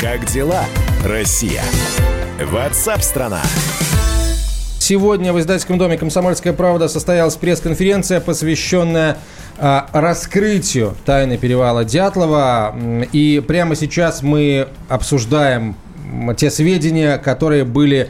Как 0.00 0.26
дела, 0.26 0.64
Россия? 1.04 1.62
Ватсап-страна! 2.44 3.40
Сегодня 4.78 5.32
в 5.32 5.38
издательском 5.38 5.78
доме 5.78 5.96
«Комсомольская 5.96 6.52
правда» 6.52 6.88
состоялась 6.88 7.36
пресс-конференция, 7.36 8.20
посвященная 8.20 9.16
а, 9.58 9.88
раскрытию 9.92 10.96
тайны 11.04 11.38
перевала 11.38 11.84
Дятлова. 11.84 12.74
И 13.12 13.40
прямо 13.46 13.76
сейчас 13.76 14.22
мы 14.22 14.66
обсуждаем 14.88 15.76
те 16.36 16.50
сведения, 16.50 17.18
которые 17.18 17.64
были 17.64 18.08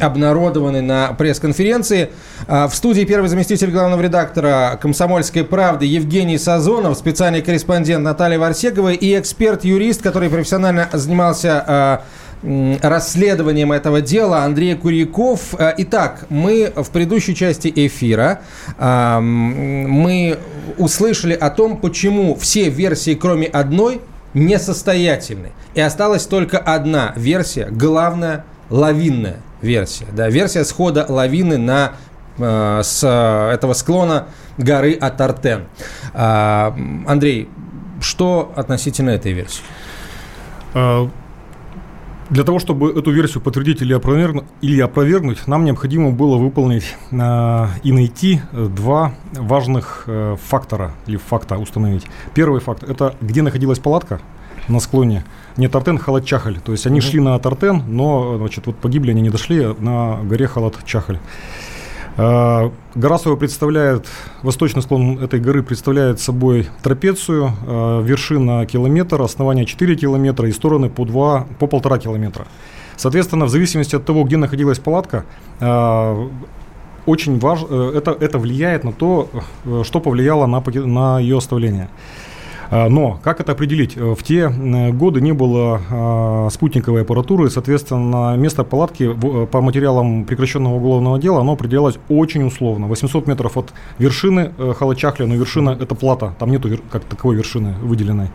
обнародованы 0.00 0.80
на 0.80 1.12
пресс-конференции. 1.12 2.10
А, 2.46 2.68
В 2.68 2.74
студии 2.74 3.04
первый 3.04 3.28
заместитель 3.28 3.70
главного 3.70 4.00
редактора 4.00 4.78
«Комсомольской 4.80 5.44
правды» 5.44 5.86
Евгений 5.86 6.38
Сазонов, 6.38 6.96
специальный 6.96 7.42
корреспондент 7.42 8.04
Наталья 8.04 8.38
Варсегова 8.38 8.92
и 8.92 9.18
эксперт-юрист, 9.18 10.02
который 10.02 10.30
профессионально 10.30 10.88
занимался 10.92 11.64
а, 11.66 12.04
расследованием 12.42 13.72
этого 13.72 14.00
дела 14.00 14.42
Андрей 14.42 14.74
Куряков. 14.74 15.54
Э, 15.58 15.74
Итак, 15.78 16.26
мы 16.28 16.72
в 16.74 16.90
предыдущей 16.90 17.36
части 17.36 17.72
эфира 17.74 18.40
а, 18.78 19.20
мы 19.20 20.38
услышали 20.76 21.34
о 21.34 21.50
том, 21.50 21.76
почему 21.76 22.34
все 22.34 22.68
версии, 22.68 23.14
кроме 23.14 23.46
одной, 23.46 24.00
несостоятельны. 24.34 25.52
И 25.74 25.80
осталась 25.80 26.26
только 26.26 26.58
одна 26.58 27.12
версия, 27.16 27.66
главная 27.70 28.44
лавинная 28.70 29.38
версия. 29.60 30.06
Да, 30.12 30.28
версия 30.28 30.64
схода 30.64 31.06
лавины 31.08 31.58
на 31.58 31.92
э, 32.38 32.80
с 32.82 33.02
э, 33.02 33.54
этого 33.54 33.74
склона 33.74 34.26
горы 34.58 34.94
Атартен. 34.94 35.64
А, 36.14 36.74
м, 36.76 37.06
Андрей, 37.08 37.48
что 38.00 38.52
относительно 38.56 39.10
этой 39.10 39.32
версии? 39.32 39.62
Э, 42.32 42.34
Для 42.34 42.44
того, 42.44 42.58
чтобы 42.58 42.90
эту 42.90 43.10
версию 43.10 43.42
подтвердить 43.42 43.82
или 43.82 43.92
опровергнуть, 43.92 44.44
или 44.62 44.80
опровергнуть 44.80 45.46
нам 45.46 45.64
необходимо 45.64 46.10
было 46.10 46.36
выполнить 46.38 46.96
э, 47.10 47.66
и 47.82 47.92
найти 47.92 48.40
э, 48.52 48.68
два 48.74 49.12
важных 49.32 50.04
э, 50.06 50.36
фактора 50.42 50.92
или 51.06 51.16
факта 51.16 51.58
установить. 51.58 52.06
Первый 52.34 52.60
факт– 52.60 52.82
это 52.88 53.14
где 53.20 53.42
находилась 53.42 53.78
палатка 53.78 54.20
на 54.68 54.80
склоне. 54.80 55.24
Не 55.56 55.68
Тартен, 55.68 55.98
Халат-Чахаль. 55.98 56.60
То 56.60 56.72
есть 56.72 56.86
они 56.86 57.00
шли 57.00 57.20
на 57.20 57.38
Тартен, 57.38 57.82
но 57.86 58.38
значит, 58.38 58.66
вот 58.66 58.76
погибли, 58.76 59.10
они 59.10 59.20
не 59.20 59.30
дошли 59.30 59.74
на 59.78 60.20
горе 60.22 60.46
Халат-Чахаль. 60.46 61.18
Э, 62.16 62.70
Гора 62.94 63.18
представляет, 63.38 64.06
восточный 64.42 64.82
склон 64.82 65.18
этой 65.18 65.40
горы 65.40 65.62
представляет 65.62 66.20
собой 66.20 66.68
трапецию, 66.82 67.52
э, 67.66 68.02
вершина 68.04 68.66
километр, 68.66 69.22
основание 69.22 69.64
4 69.64 69.96
километра 69.96 70.48
и 70.48 70.52
стороны 70.52 70.90
по, 70.90 71.04
2, 71.06 71.46
по 71.58 71.66
полтора 71.66 71.98
километра. 71.98 72.46
Соответственно, 72.96 73.46
в 73.46 73.48
зависимости 73.48 73.96
от 73.96 74.04
того, 74.04 74.24
где 74.24 74.36
находилась 74.36 74.78
палатка, 74.78 75.24
э, 75.60 76.28
очень 77.06 77.38
важно, 77.38 77.90
это, 77.90 78.12
это 78.12 78.38
влияет 78.38 78.84
на 78.84 78.92
то, 78.92 79.28
э, 79.64 79.82
что 79.84 80.00
повлияло 80.00 80.46
на, 80.46 80.62
на 80.86 81.18
ее 81.18 81.38
оставление. 81.38 81.88
А, 82.72 82.88
Но 82.88 83.20
как 83.22 83.40
это 83.40 83.52
определить? 83.52 83.98
Э, 83.98 84.14
В 84.14 84.22
те 84.22 84.50
э, 84.50 84.92
годы 84.92 85.20
не 85.20 85.32
было 85.32 85.80
а, 85.90 86.48
спутниковой 86.50 87.02
аппаратуры, 87.02 87.50
соответственно, 87.50 88.34
место 88.36 88.64
палатки 88.64 89.10
э, 89.12 89.46
по 89.46 89.60
материалам 89.60 90.24
прекращенного 90.24 90.76
уголовного 90.76 91.18
дела 91.18 91.40
оно 91.40 91.52
определялось 91.52 91.98
очень 92.08 92.42
условно. 92.44 92.86
800 92.86 93.26
метров 93.26 93.58
от 93.58 93.74
вершины 93.98 94.52
Халачахля, 94.78 95.26
но 95.26 95.34
вершина 95.34 95.76
это 95.78 95.94
плата, 95.94 96.34
там 96.38 96.50
нету 96.50 96.70
как 96.90 97.04
таковой 97.04 97.36
вершины 97.36 97.74
выделенной. 97.82 98.30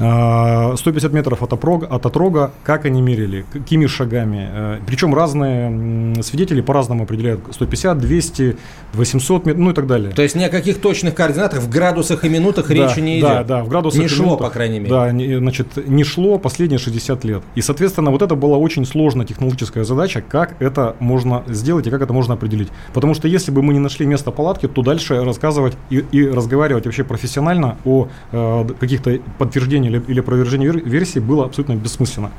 А, 0.00 0.74
150 0.76 1.12
метров 1.12 1.42
от, 1.42 1.52
опрога, 1.52 1.86
от 1.86 2.06
отрога, 2.06 2.52
как 2.64 2.84
они 2.84 3.02
мерили, 3.02 3.44
какими 3.52 3.86
шагами. 3.86 4.48
Э, 4.52 4.78
Причем 4.86 5.14
разные 5.14 6.22
свидетели 6.22 6.60
по-разному 6.60 7.04
определяют 7.04 7.40
150, 7.50 7.98
200, 7.98 8.56
800 8.94 9.46
метров, 9.46 9.62
ну 9.62 9.70
и 9.70 9.74
так 9.74 9.86
далее. 9.86 10.10
То 10.12 10.22
есть 10.22 10.34
ни 10.34 10.44
о 10.44 10.48
каких 10.48 10.80
точных 10.80 11.14
координатах 11.14 11.60
в 11.60 11.70
градусах 11.70 12.24
и 12.24 12.28
минутах 12.28 12.68
Да, 12.68 12.74
речи 12.74 13.00
не 13.00 13.18
идет. 13.18 13.28
Да, 13.28 13.44
да, 13.44 13.64
в 13.64 13.68
градусах 13.68 14.00
Не 14.00 14.08
шло, 14.08 14.24
минутах. 14.24 14.48
по 14.48 14.52
крайней 14.52 14.80
мере. 14.80 14.90
Да, 14.90 15.12
не, 15.12 15.38
значит, 15.38 15.88
не 15.88 16.04
шло 16.04 16.38
последние 16.38 16.78
60 16.78 17.24
лет. 17.24 17.42
И, 17.54 17.60
соответственно, 17.60 18.10
вот 18.10 18.22
это 18.22 18.34
была 18.34 18.56
очень 18.56 18.84
сложная 18.84 19.26
технологическая 19.26 19.84
задача, 19.84 20.22
как 20.26 20.60
это 20.60 20.96
можно 20.98 21.44
сделать 21.48 21.86
и 21.86 21.90
как 21.90 22.02
это 22.02 22.12
можно 22.12 22.34
определить. 22.34 22.68
Потому 22.92 23.14
что 23.14 23.28
если 23.28 23.50
бы 23.50 23.62
мы 23.62 23.72
не 23.72 23.78
нашли 23.78 24.06
место 24.06 24.30
палатки, 24.30 24.66
то 24.68 24.82
дальше 24.82 25.22
рассказывать 25.24 25.74
и, 25.90 26.04
и 26.12 26.26
разговаривать 26.26 26.86
вообще 26.86 27.04
профессионально 27.04 27.76
о 27.84 28.08
э, 28.32 28.64
каких-то 28.80 29.18
подтверждениях 29.38 29.81
или, 29.88 30.02
или 30.08 30.20
опровержении 30.20 30.68
вер- 30.68 30.88
версий 30.88 31.20
было 31.20 31.44
абсолютно 31.44 31.74
бессмысленно. 31.76 32.30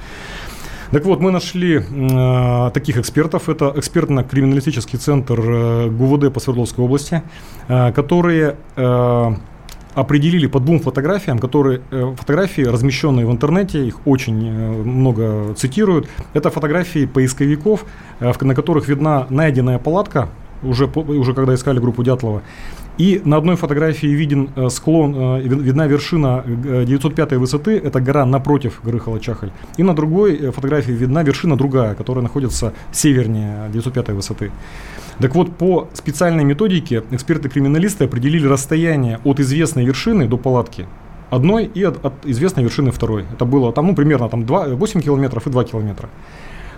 Так 0.92 1.06
вот, 1.06 1.20
мы 1.20 1.32
нашли 1.32 1.78
э, 1.78 2.72
таких 2.72 2.98
экспертов. 2.98 3.50
Это 3.50 3.74
экспертно-криминалистический 3.76 5.00
центр 5.00 5.40
э, 5.40 5.90
ГУВД 5.90 6.32
по 6.32 6.40
Свердловской 6.40 6.86
области, 6.86 7.24
э, 7.68 7.92
которые 7.94 8.58
э, 8.76 9.36
определили 9.96 10.46
по 10.48 10.60
двум 10.60 10.80
фотографиям, 10.80 11.40
которые 11.40 11.82
э, 11.90 12.14
фотографии, 12.16 12.62
размещенные 12.62 13.26
в 13.26 13.32
интернете, 13.32 13.88
их 13.88 14.06
очень 14.06 14.48
э, 14.48 14.72
много 14.84 15.56
цитируют. 15.56 16.08
Это 16.34 16.52
фотографии 16.52 17.08
поисковиков, 17.08 17.86
э, 18.20 18.32
на 18.42 18.54
которых 18.54 18.88
видна 18.88 19.26
найденная 19.32 19.80
палатка, 19.80 20.30
уже, 20.62 20.86
уже 20.86 21.34
когда 21.34 21.56
искали 21.56 21.80
группу 21.80 22.04
Дятлова. 22.04 22.44
И 23.00 23.22
на 23.26 23.38
одной 23.38 23.56
фотографии 23.56 24.08
виден 24.08 24.50
э, 24.56 24.70
склон, 24.70 25.16
э, 25.16 25.42
ви- 25.42 25.64
видна 25.64 25.88
вершина 25.88 26.44
э, 26.46 26.86
905 26.86 27.34
высоты, 27.34 27.78
это 27.78 28.00
гора 28.00 28.26
напротив 28.26 28.82
горы 28.84 29.00
Халачахаль. 29.00 29.52
И 29.78 29.84
на 29.84 29.94
другой 29.96 30.36
э, 30.36 30.52
фотографии 30.52 30.92
видна 30.92 31.24
вершина 31.24 31.58
другая, 31.58 31.96
которая 31.96 32.22
находится 32.24 32.74
севернее 32.92 33.70
905 33.74 34.10
высоты. 34.10 34.52
Так 35.20 35.36
вот, 35.36 35.58
по 35.58 35.88
специальной 35.94 36.44
методике 36.44 37.04
эксперты-криминалисты 37.12 38.06
определили 38.06 38.48
расстояние 38.48 39.20
от 39.24 39.40
известной 39.40 39.86
вершины 39.86 40.28
до 40.28 40.38
палатки 40.38 40.86
одной 41.32 41.66
и 41.66 41.84
от, 41.84 42.06
от 42.06 42.14
известной 42.26 42.64
вершины 42.64 42.92
второй. 42.92 43.26
Это 43.34 43.46
было 43.46 43.74
там, 43.74 43.88
ну, 43.88 43.96
примерно 43.96 44.30
там 44.30 44.46
2, 44.46 44.68
8 44.76 45.02
километров 45.02 45.48
и 45.48 45.50
2 45.50 45.64
километра. 45.64 46.10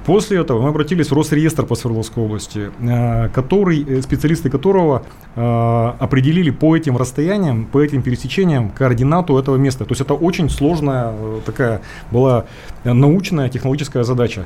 После 0.06 0.40
этого 0.40 0.62
мы 0.62 0.70
обратились 0.70 1.10
в 1.10 1.14
Росреестр 1.14 1.66
по 1.66 1.76
Свердловской 1.76 2.24
области, 2.24 2.70
э, 2.80 3.30
который, 3.30 3.84
э, 3.84 4.02
специалисты 4.04 4.52
которого 4.52 5.02
э, 5.36 5.94
определили 6.00 6.52
по 6.52 6.78
этим 6.78 6.96
расстояниям, 6.96 7.66
по 7.66 7.82
этим 7.82 8.04
пересечениям 8.04 8.70
координату 8.70 9.36
этого 9.38 9.58
места. 9.58 9.84
То 9.86 9.92
есть 9.94 10.02
это 10.02 10.14
очень 10.14 10.50
сложная 10.50 11.14
такая 11.46 11.82
была 12.12 12.46
научная 12.84 13.50
технологическая 13.50 14.04
задача. 14.04 14.46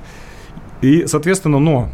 И, 0.81 1.05
соответственно, 1.07 1.59
но 1.59 1.89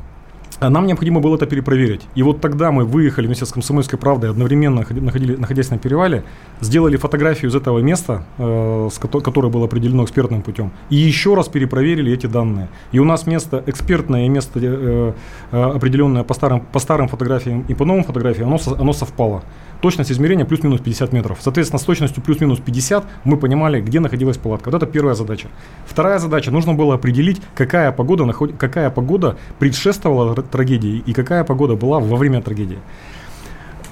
Нам 0.62 0.88
необходимо 0.88 1.20
было 1.20 1.36
это 1.36 1.46
перепроверить. 1.46 2.02
И 2.16 2.24
вот 2.24 2.42
тогда 2.42 2.72
мы 2.72 2.86
выехали 2.86 3.28
вместе 3.28 3.46
с 3.46 3.52
«Комсомольской 3.52 4.00
правдой», 4.00 4.30
одновременно 4.30 4.80
находи- 4.82 5.02
находили, 5.02 5.36
находясь 5.36 5.70
на 5.70 5.78
перевале, 5.78 6.24
сделали 6.62 6.98
фотографию 6.98 7.52
из 7.52 7.56
этого 7.56 7.80
места, 7.80 8.24
э, 8.38 8.90
с 8.92 8.98
кото- 8.98 9.22
которое 9.22 9.50
было 9.50 9.66
определено 9.66 10.04
экспертным 10.04 10.42
путем, 10.42 10.72
и 10.90 10.96
еще 10.96 11.36
раз 11.36 11.50
перепроверили 11.50 12.14
эти 12.14 12.28
данные. 12.28 12.70
И 12.94 13.00
у 13.00 13.04
нас 13.04 13.28
место 13.28 13.64
экспертное 13.66 14.26
и 14.26 14.30
место, 14.30 14.60
э, 14.62 15.14
э, 15.52 15.62
определенное 15.76 16.24
по 16.24 16.34
старым, 16.34 16.62
по 16.62 16.80
старым 16.80 17.08
фотографиям 17.08 17.66
и 17.68 17.74
по 17.74 17.86
новым 17.86 18.04
фотографиям, 18.04 18.48
оно, 18.48 18.60
оно 18.80 18.94
совпало. 18.94 19.44
Точность 19.82 20.12
измерения 20.12 20.46
плюс-минус 20.46 20.80
50 20.82 21.14
метров. 21.14 21.38
Соответственно, 21.42 21.80
с 21.80 21.84
точностью 21.84 22.24
плюс-минус 22.24 22.60
50 22.60 23.06
мы 23.26 23.38
понимали, 23.38 23.82
где 23.82 24.00
находилась 24.00 24.38
палатка. 24.38 24.72
Вот 24.72 24.82
это 24.82 24.92
первая 24.92 25.16
задача. 25.16 25.50
Вторая 25.86 26.18
задача. 26.20 26.50
Нужно 26.50 26.74
было 26.74 26.96
определить, 26.96 27.42
какая 27.56 27.92
погода, 27.92 28.26
наход... 28.26 28.54
какая 28.58 28.90
погода 28.90 29.38
предшествовала 29.60 30.34
трагедии 30.50 31.04
и 31.06 31.14
какая 31.14 31.44
погода 31.44 31.76
была 31.76 32.00
во 32.00 32.18
время 32.18 32.42
трагедии. 32.42 32.80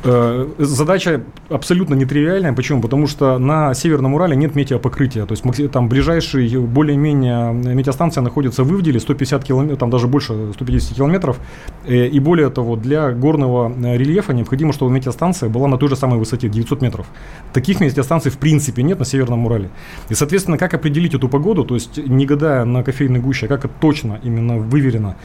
Э, 0.05 0.48
задача 0.57 1.22
абсолютно 1.50 1.95
нетривиальная. 1.95 2.53
Почему? 2.53 2.81
Потому 2.81 3.07
что 3.07 3.38
на 3.38 3.74
Северном 3.74 4.13
Урале 4.15 4.36
нет 4.36 4.55
метеопокрытия. 4.55 5.25
То 5.25 5.33
есть 5.33 5.72
там 5.72 5.88
ближайший 5.88 6.57
более-менее 6.57 7.53
метеостанция 7.53 8.22
находится 8.22 8.63
в 8.63 8.72
Ивделе, 8.72 9.00
150 9.00 9.43
километров, 9.43 9.79
там 9.79 9.89
даже 9.89 10.07
больше 10.07 10.51
150 10.53 10.98
километров. 10.98 11.39
Э, 11.86 12.07
и 12.07 12.19
более 12.19 12.50
того, 12.50 12.75
для 12.75 13.12
горного 13.12 13.72
э, 13.72 13.98
рельефа 13.98 14.33
необходимо, 14.33 14.74
чтобы 14.74 14.91
метеостанция 14.91 15.50
была 15.50 15.67
на 15.67 15.77
той 15.77 15.89
же 15.89 15.95
самой 15.95 16.19
высоте, 16.19 16.50
900 16.50 16.81
метров. 16.81 17.07
Таких 17.53 17.79
метеостанций 17.79 18.29
в 18.31 18.38
принципе 18.38 18.83
нет 18.83 19.00
на 19.00 19.05
Северном 19.05 19.45
Урале. 19.45 19.69
И, 20.10 20.15
соответственно, 20.15 20.57
как 20.57 20.74
определить 20.74 21.13
эту 21.13 21.29
погоду, 21.29 21.63
то 21.63 21.75
есть 21.75 21.98
не 21.98 22.25
гадая 22.25 22.65
на 22.65 22.83
кофейной 22.83 23.22
гуще, 23.22 23.48
как 23.48 23.63
это 23.63 23.74
точно, 23.79 24.19
именно 24.24 24.57
выверено, 24.57 25.15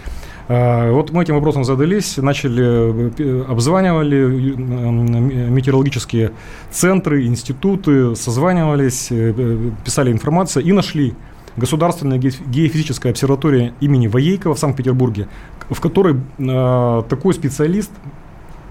вот 0.48 1.10
мы 1.12 1.22
этим 1.22 1.34
вопросом 1.34 1.64
задались, 1.64 2.16
начали, 2.16 3.12
э, 3.18 3.44
обзванивали 3.48 4.16
э, 4.16 5.50
метеорологические 5.50 6.32
центры, 6.70 7.26
институты, 7.26 8.16
созванивались, 8.16 9.08
э, 9.10 9.72
писали 9.84 10.10
информацию 10.10 10.64
и 10.64 10.72
нашли 10.72 11.14
Государственная 11.58 12.18
геофизическая 12.18 13.10
обсерватория 13.10 13.74
имени 13.80 14.06
Воейкова 14.06 14.54
в 14.54 14.58
Санкт-Петербурге, 14.60 15.28
в 15.68 15.80
которой 15.80 16.14
э, 16.14 17.02
такой 17.08 17.34
специалист, 17.34 17.90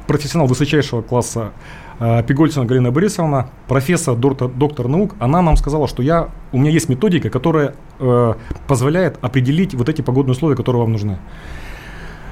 профессионал 0.07 0.47
высочайшего 0.47 1.01
класса 1.01 1.51
э, 1.99 2.23
Пигольцина 2.23 2.65
Галина 2.65 2.91
Борисовна, 2.91 3.49
профессор, 3.67 4.15
доктор, 4.15 4.47
доктор 4.47 4.87
наук, 4.87 5.15
она 5.19 5.41
нам 5.41 5.57
сказала, 5.57 5.89
что 5.89 6.01
я, 6.01 6.29
у 6.53 6.57
меня 6.57 6.71
есть 6.71 6.87
методика, 6.87 7.29
которая 7.29 7.75
э, 7.99 8.33
позволяет 8.67 9.17
определить 9.21 9.75
вот 9.75 9.89
эти 9.89 10.01
погодные 10.01 10.31
условия, 10.31 10.55
которые 10.55 10.81
вам 10.81 10.93
нужны. 10.93 11.19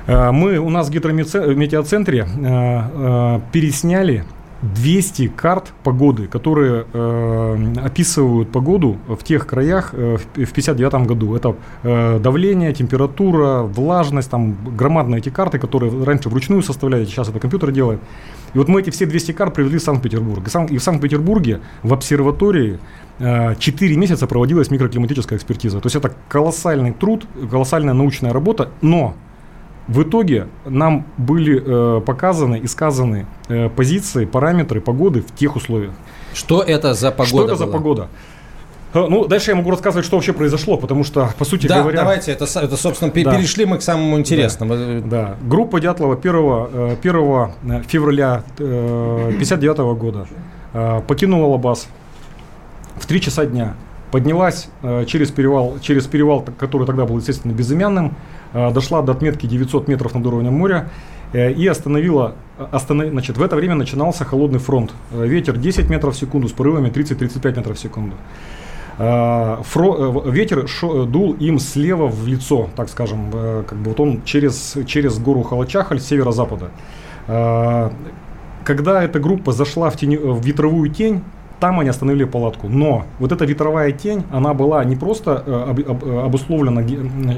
Э, 0.07 0.31
мы 0.31 0.57
у 0.57 0.69
нас 0.69 0.87
в 0.87 0.91
гидрометеоцентре 0.91 2.19
э, 2.19 2.27
э, 2.43 3.39
пересняли 3.51 4.23
200 4.61 5.27
карт 5.27 5.73
погоды, 5.83 6.27
которые 6.27 6.85
э, 6.91 7.73
описывают 7.83 8.51
погоду 8.51 8.97
в 9.07 9.23
тех 9.23 9.45
краях 9.45 9.93
э, 9.93 10.17
в 10.17 10.51
1959 10.51 11.07
году. 11.07 11.35
Это 11.35 11.55
э, 11.83 12.19
давление, 12.19 12.73
температура, 12.73 13.61
влажность, 13.61 14.29
там 14.29 14.57
громадные 14.77 15.19
эти 15.19 15.29
карты, 15.29 15.59
которые 15.59 16.03
раньше 16.03 16.29
вручную 16.29 16.63
составляли, 16.63 17.05
сейчас 17.05 17.29
это 17.29 17.39
компьютер 17.39 17.71
делает. 17.71 17.99
И 18.53 18.57
вот 18.57 18.69
мы 18.69 18.81
эти 18.81 18.89
все 18.89 19.05
200 19.05 19.33
карт 19.33 19.53
привезли 19.53 19.77
в 19.77 19.83
Санкт-Петербург. 19.83 20.47
И 20.69 20.77
в 20.77 20.83
Санкт-Петербурге 20.83 21.59
в 21.83 21.93
обсерватории 21.93 22.79
4 23.19 23.97
месяца 23.97 24.27
проводилась 24.27 24.71
микроклиматическая 24.71 25.37
экспертиза. 25.37 25.79
То 25.79 25.87
есть 25.87 25.95
это 25.95 26.13
колоссальный 26.29 26.93
труд, 26.93 27.27
колоссальная 27.49 27.93
научная 27.93 28.31
работа, 28.31 28.69
но 28.81 29.15
в 29.87 30.01
итоге 30.01 30.47
нам 30.65 31.05
были 31.17 31.61
э, 31.63 32.01
показаны 32.01 32.57
и 32.57 32.67
сказаны 32.67 33.27
э, 33.47 33.69
позиции, 33.69 34.25
параметры 34.25 34.81
погоды 34.81 35.21
в 35.21 35.33
тех 35.35 35.55
условиях. 35.55 35.93
Что 36.33 36.61
это 36.63 36.93
за 36.93 37.11
погода? 37.11 37.27
Что 37.27 37.43
это 37.43 37.55
была? 37.55 37.57
за 37.57 37.67
погода? 37.67 38.07
Э, 38.95 39.05
ну, 39.07 39.25
дальше 39.25 39.51
я 39.51 39.55
могу 39.55 39.69
рассказывать, 39.69 40.05
что 40.05 40.17
вообще 40.17 40.33
произошло, 40.33 40.77
потому 40.77 41.03
что, 41.03 41.29
по 41.37 41.45
сути 41.45 41.67
да, 41.67 41.81
говоря... 41.81 41.99
давайте, 41.99 42.31
это, 42.31 42.45
это 42.45 42.77
собственно, 42.77 43.11
да. 43.11 43.35
перешли 43.35 43.65
мы 43.65 43.77
к 43.77 43.83
самому 43.83 44.17
интересному. 44.17 44.75
Да, 44.75 45.01
да. 45.05 45.35
группа 45.43 45.79
Дятлова 45.79 46.15
1, 46.15 46.33
1 46.33 46.97
э, 47.03 47.83
февраля 47.87 48.43
1959 48.57 49.79
э, 49.79 49.93
года 49.93 50.27
покинула 51.07 51.53
Лабаз 51.53 51.87
в 52.97 53.05
3 53.05 53.21
часа 53.21 53.45
дня, 53.45 53.75
поднялась 54.11 54.67
через 55.07 55.31
перевал, 55.31 55.77
через 55.79 56.05
перевал, 56.05 56.43
который 56.57 56.85
тогда 56.85 57.05
был, 57.05 57.17
естественно, 57.17 57.53
безымянным, 57.53 58.07
Э, 58.07 58.11
дошла 58.55 59.01
до 59.01 59.11
отметки 59.11 59.45
900 59.45 59.87
метров 59.87 60.15
над 60.15 60.25
уровнем 60.25 60.53
моря 60.53 60.89
э, 61.33 61.51
и 61.51 61.67
остановила, 61.67 62.35
останов... 62.71 63.09
значит, 63.09 63.37
в 63.37 63.43
это 63.43 63.55
время 63.55 63.75
начинался 63.75 64.23
холодный 64.23 64.59
фронт. 64.59 64.93
Э, 65.11 65.27
ветер 65.27 65.57
10 65.57 65.89
метров 65.89 66.15
в 66.15 66.17
секунду 66.17 66.47
с 66.47 66.51
порывами 66.51 66.89
30-35 66.89 67.57
метров 67.57 67.77
в 67.77 67.79
секунду. 67.79 68.15
Фро... 68.97 70.23
Ветер 70.25 70.69
шо... 70.69 71.03
дул 71.05 71.33
им 71.33 71.59
слева 71.59 72.07
в 72.07 72.25
лицо, 72.27 72.69
так 72.77 72.87
скажем, 72.87 73.29
как 73.67 73.77
бы 73.77 73.89
вот 73.89 73.99
он 73.99 74.21
через, 74.23 74.77
через 74.87 75.19
гору 75.19 75.43
Халачахаль 75.43 75.99
с 75.99 76.05
северо-запада. 76.05 76.69
Когда 78.63 79.03
эта 79.03 79.19
группа 79.19 79.51
зашла 79.51 79.89
в, 79.89 79.97
тени... 79.97 80.15
в 80.15 80.41
ветровую 80.45 80.89
тень, 80.89 81.23
там 81.59 81.79
они 81.79 81.89
остановили 81.89 82.25
палатку. 82.25 82.67
Но 82.67 83.05
вот 83.19 83.31
эта 83.31 83.45
ветровая 83.45 83.91
тень, 83.91 84.23
она 84.31 84.53
была 84.53 84.83
не 84.83 84.95
просто 84.95 85.43
э, 85.45 85.65
об, 85.69 85.79
об, 85.79 86.25
обусловлена 86.25 86.81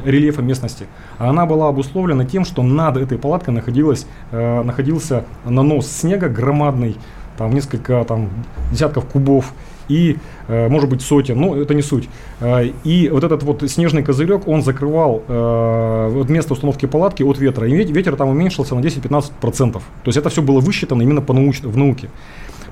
рельефом 0.05 0.47
местности, 0.47 0.85
а 1.17 1.29
она 1.29 1.45
была 1.45 1.69
обусловлена 1.69 2.25
тем, 2.25 2.45
что 2.45 2.63
над 2.63 2.97
этой 2.97 3.17
палаткой 3.17 3.53
находилась, 3.53 4.07
э, 4.31 4.63
находился 4.63 5.25
нанос 5.45 5.87
снега 5.87 6.29
громадный, 6.29 6.97
там 7.37 7.53
несколько 7.53 8.03
там, 8.05 8.29
десятков 8.71 9.05
кубов 9.05 9.53
и, 9.89 10.17
э, 10.47 10.67
может 10.69 10.89
быть, 10.89 11.01
сотен, 11.01 11.39
но 11.39 11.55
это 11.55 11.73
не 11.73 11.81
суть. 11.81 12.09
Э, 12.39 12.65
и 12.83 13.09
вот 13.09 13.23
этот 13.23 13.43
вот 13.43 13.63
снежный 13.69 14.03
козырек, 14.03 14.47
он 14.47 14.61
закрывал 14.61 15.23
э, 15.27 16.09
вот 16.11 16.29
место 16.29 16.53
установки 16.53 16.85
палатки 16.85 17.23
от 17.23 17.39
ветра. 17.39 17.67
И 17.67 17.71
ветер 17.71 18.15
там 18.15 18.29
уменьшился 18.29 18.75
на 18.75 18.79
10-15%. 18.79 19.71
То 19.73 19.81
есть 20.05 20.17
это 20.17 20.29
все 20.29 20.41
было 20.41 20.59
высчитано 20.59 21.01
именно 21.01 21.21
по 21.21 21.33
науч, 21.33 21.61
в 21.61 21.77
науке. 21.77 22.09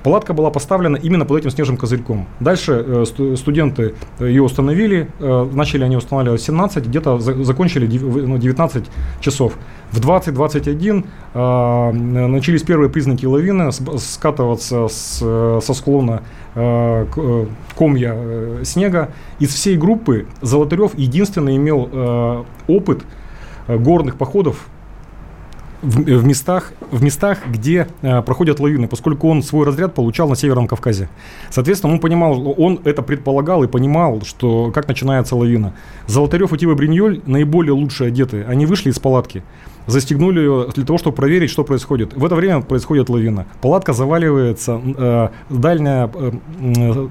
Палатка 0.06 0.34
была 0.34 0.52
поставлена 0.52 0.98
именно 0.98 1.24
под 1.24 1.38
этим 1.38 1.50
снежным 1.50 1.76
козырьком. 1.76 2.28
Дальше 2.38 2.84
э, 2.86 3.34
студенты 3.34 3.96
ее 4.20 4.44
установили, 4.44 5.10
э, 5.18 5.48
начали 5.52 5.82
они 5.82 5.96
устанавливать 5.96 6.40
17, 6.42 6.86
где-то 6.86 7.18
за, 7.18 7.42
закончили 7.42 7.88
ну, 7.98 8.38
19 8.38 8.84
часов. 9.20 9.54
В 9.90 9.98
20-21 9.98 11.04
э, 11.34 11.90
начались 12.28 12.62
первые 12.62 12.88
признаки 12.88 13.26
лавины, 13.26 13.72
скатываться 13.72 14.86
с, 14.86 15.18
э, 15.20 15.58
со 15.60 15.74
склона 15.74 16.22
э, 16.54 17.06
э, 17.16 17.46
комья 17.76 18.12
э, 18.14 18.62
снега. 18.62 19.10
Из 19.40 19.52
всей 19.52 19.76
группы 19.76 20.26
Золотарев 20.40 20.96
единственный 20.96 21.56
имел 21.56 21.88
э, 21.92 22.44
опыт 22.68 23.02
э, 23.66 23.76
горных 23.76 24.14
походов 24.14 24.68
в, 25.82 26.24
местах, 26.24 26.72
в 26.90 27.02
местах, 27.02 27.38
где 27.46 27.88
э, 28.02 28.22
проходят 28.22 28.60
лавины, 28.60 28.88
поскольку 28.88 29.28
он 29.28 29.42
свой 29.42 29.66
разряд 29.66 29.94
получал 29.94 30.28
на 30.28 30.36
Северном 30.36 30.66
Кавказе. 30.66 31.08
Соответственно, 31.50 31.92
он 31.92 32.00
понимал, 32.00 32.54
он 32.56 32.80
это 32.84 33.02
предполагал 33.02 33.64
и 33.64 33.66
понимал, 33.66 34.22
что 34.22 34.70
как 34.72 34.88
начинается 34.88 35.36
лавина. 35.36 35.74
Золотарев 36.06 36.52
и 36.52 36.58
Тива 36.58 36.74
Бриньоль, 36.74 37.20
наиболее 37.26 37.72
лучшие 37.72 38.08
одеты, 38.08 38.44
они 38.48 38.66
вышли 38.66 38.90
из 38.90 38.98
палатки, 38.98 39.42
застегнули 39.86 40.40
ее 40.40 40.68
для 40.74 40.84
того, 40.84 40.98
чтобы 40.98 41.16
проверить, 41.16 41.50
что 41.50 41.64
происходит. 41.64 42.14
В 42.14 42.24
это 42.24 42.34
время 42.34 42.62
происходит 42.62 43.08
лавина. 43.08 43.46
Палатка 43.60 43.92
заваливается, 43.92 44.80
э, 44.84 45.28
дальняя 45.50 46.10
э, 46.14 47.08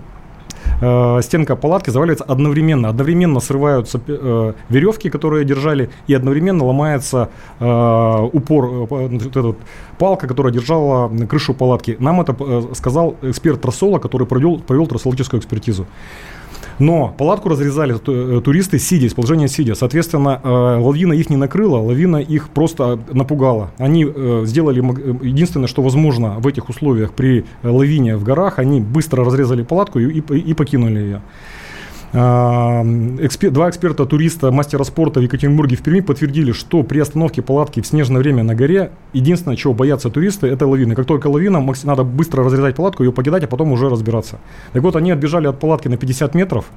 э, 0.81 1.21
стенка 1.21 1.55
палатки 1.55 1.89
заваливается 1.89 2.23
одновременно. 2.23 2.89
Одновременно 2.89 3.39
срываются 3.39 3.99
э, 4.07 4.53
веревки, 4.69 5.09
которые 5.09 5.45
держали, 5.45 5.89
и 6.07 6.13
одновременно 6.13 6.65
ломается 6.65 7.29
э, 7.59 8.29
упор, 8.33 8.87
э, 8.89 9.17
эта 9.27 9.41
вот 9.41 9.57
палка, 9.97 10.27
которая 10.27 10.53
держала 10.53 11.09
крышу 11.27 11.53
палатки. 11.53 11.95
Нам 11.99 12.21
это 12.21 12.35
э, 12.39 12.73
сказал 12.73 13.15
эксперт 13.21 13.61
Тросола, 13.61 13.99
который 13.99 14.27
провел, 14.27 14.59
провел 14.59 14.87
трассологическую 14.87 15.39
экспертизу. 15.39 15.85
Но 16.79 17.13
палатку 17.17 17.49
разрезали 17.49 17.95
э, 17.95 18.41
туристы 18.41 18.79
сидя, 18.79 19.05
из 19.05 19.13
положения 19.13 19.47
сидя. 19.47 19.75
Соответственно, 19.75 20.41
э, 20.43 20.47
лавина 20.47 21.13
их 21.13 21.29
не 21.29 21.37
накрыла, 21.37 21.77
лавина 21.77 22.17
их 22.17 22.49
просто 22.49 22.99
напугала. 23.11 23.71
Они 23.77 24.05
э, 24.05 24.43
сделали 24.45 24.79
единственное, 25.25 25.67
что 25.67 25.81
возможно 25.81 26.39
в 26.39 26.47
этих 26.47 26.69
условиях 26.69 27.13
при 27.13 27.45
лавине 27.63 28.17
в 28.17 28.23
горах, 28.23 28.59
они 28.59 28.81
быстро 28.81 29.23
разрезали 29.23 29.63
палатку 29.63 29.99
и, 29.99 30.19
и, 30.19 30.19
и 30.19 30.53
покинули 30.53 30.99
ее. 30.99 31.21
Экспер, 32.15 33.51
два 33.51 33.69
эксперта-туриста, 33.69 34.49
мастера 34.49 34.85
спорта 34.85 35.19
в 35.19 35.23
Екатеринбурге 35.23 35.75
в 35.75 35.81
Перми 35.81 35.99
подтвердили, 35.99 36.53
что 36.53 36.81
при 36.81 36.99
остановке 36.99 37.41
палатки 37.41 37.81
в 37.81 37.87
снежное 37.87 38.21
время 38.21 38.41
на 38.41 38.55
горе 38.55 38.91
единственное, 39.11 39.57
чего 39.57 39.73
боятся 39.73 40.09
туристы, 40.09 40.47
это 40.47 40.65
лавины. 40.65 40.95
Как 40.95 41.05
только 41.07 41.27
лавина, 41.27 41.61
надо 41.83 42.05
быстро 42.05 42.45
разрезать 42.45 42.77
палатку, 42.77 43.03
ее 43.03 43.11
покидать, 43.11 43.43
а 43.43 43.47
потом 43.47 43.73
уже 43.73 43.89
разбираться. 43.89 44.39
Так 44.71 44.81
вот, 44.81 44.95
они 44.95 45.11
отбежали 45.11 45.47
от 45.47 45.59
палатки 45.59 45.89
на 45.89 45.97
50 45.97 46.35
метров, 46.35 46.67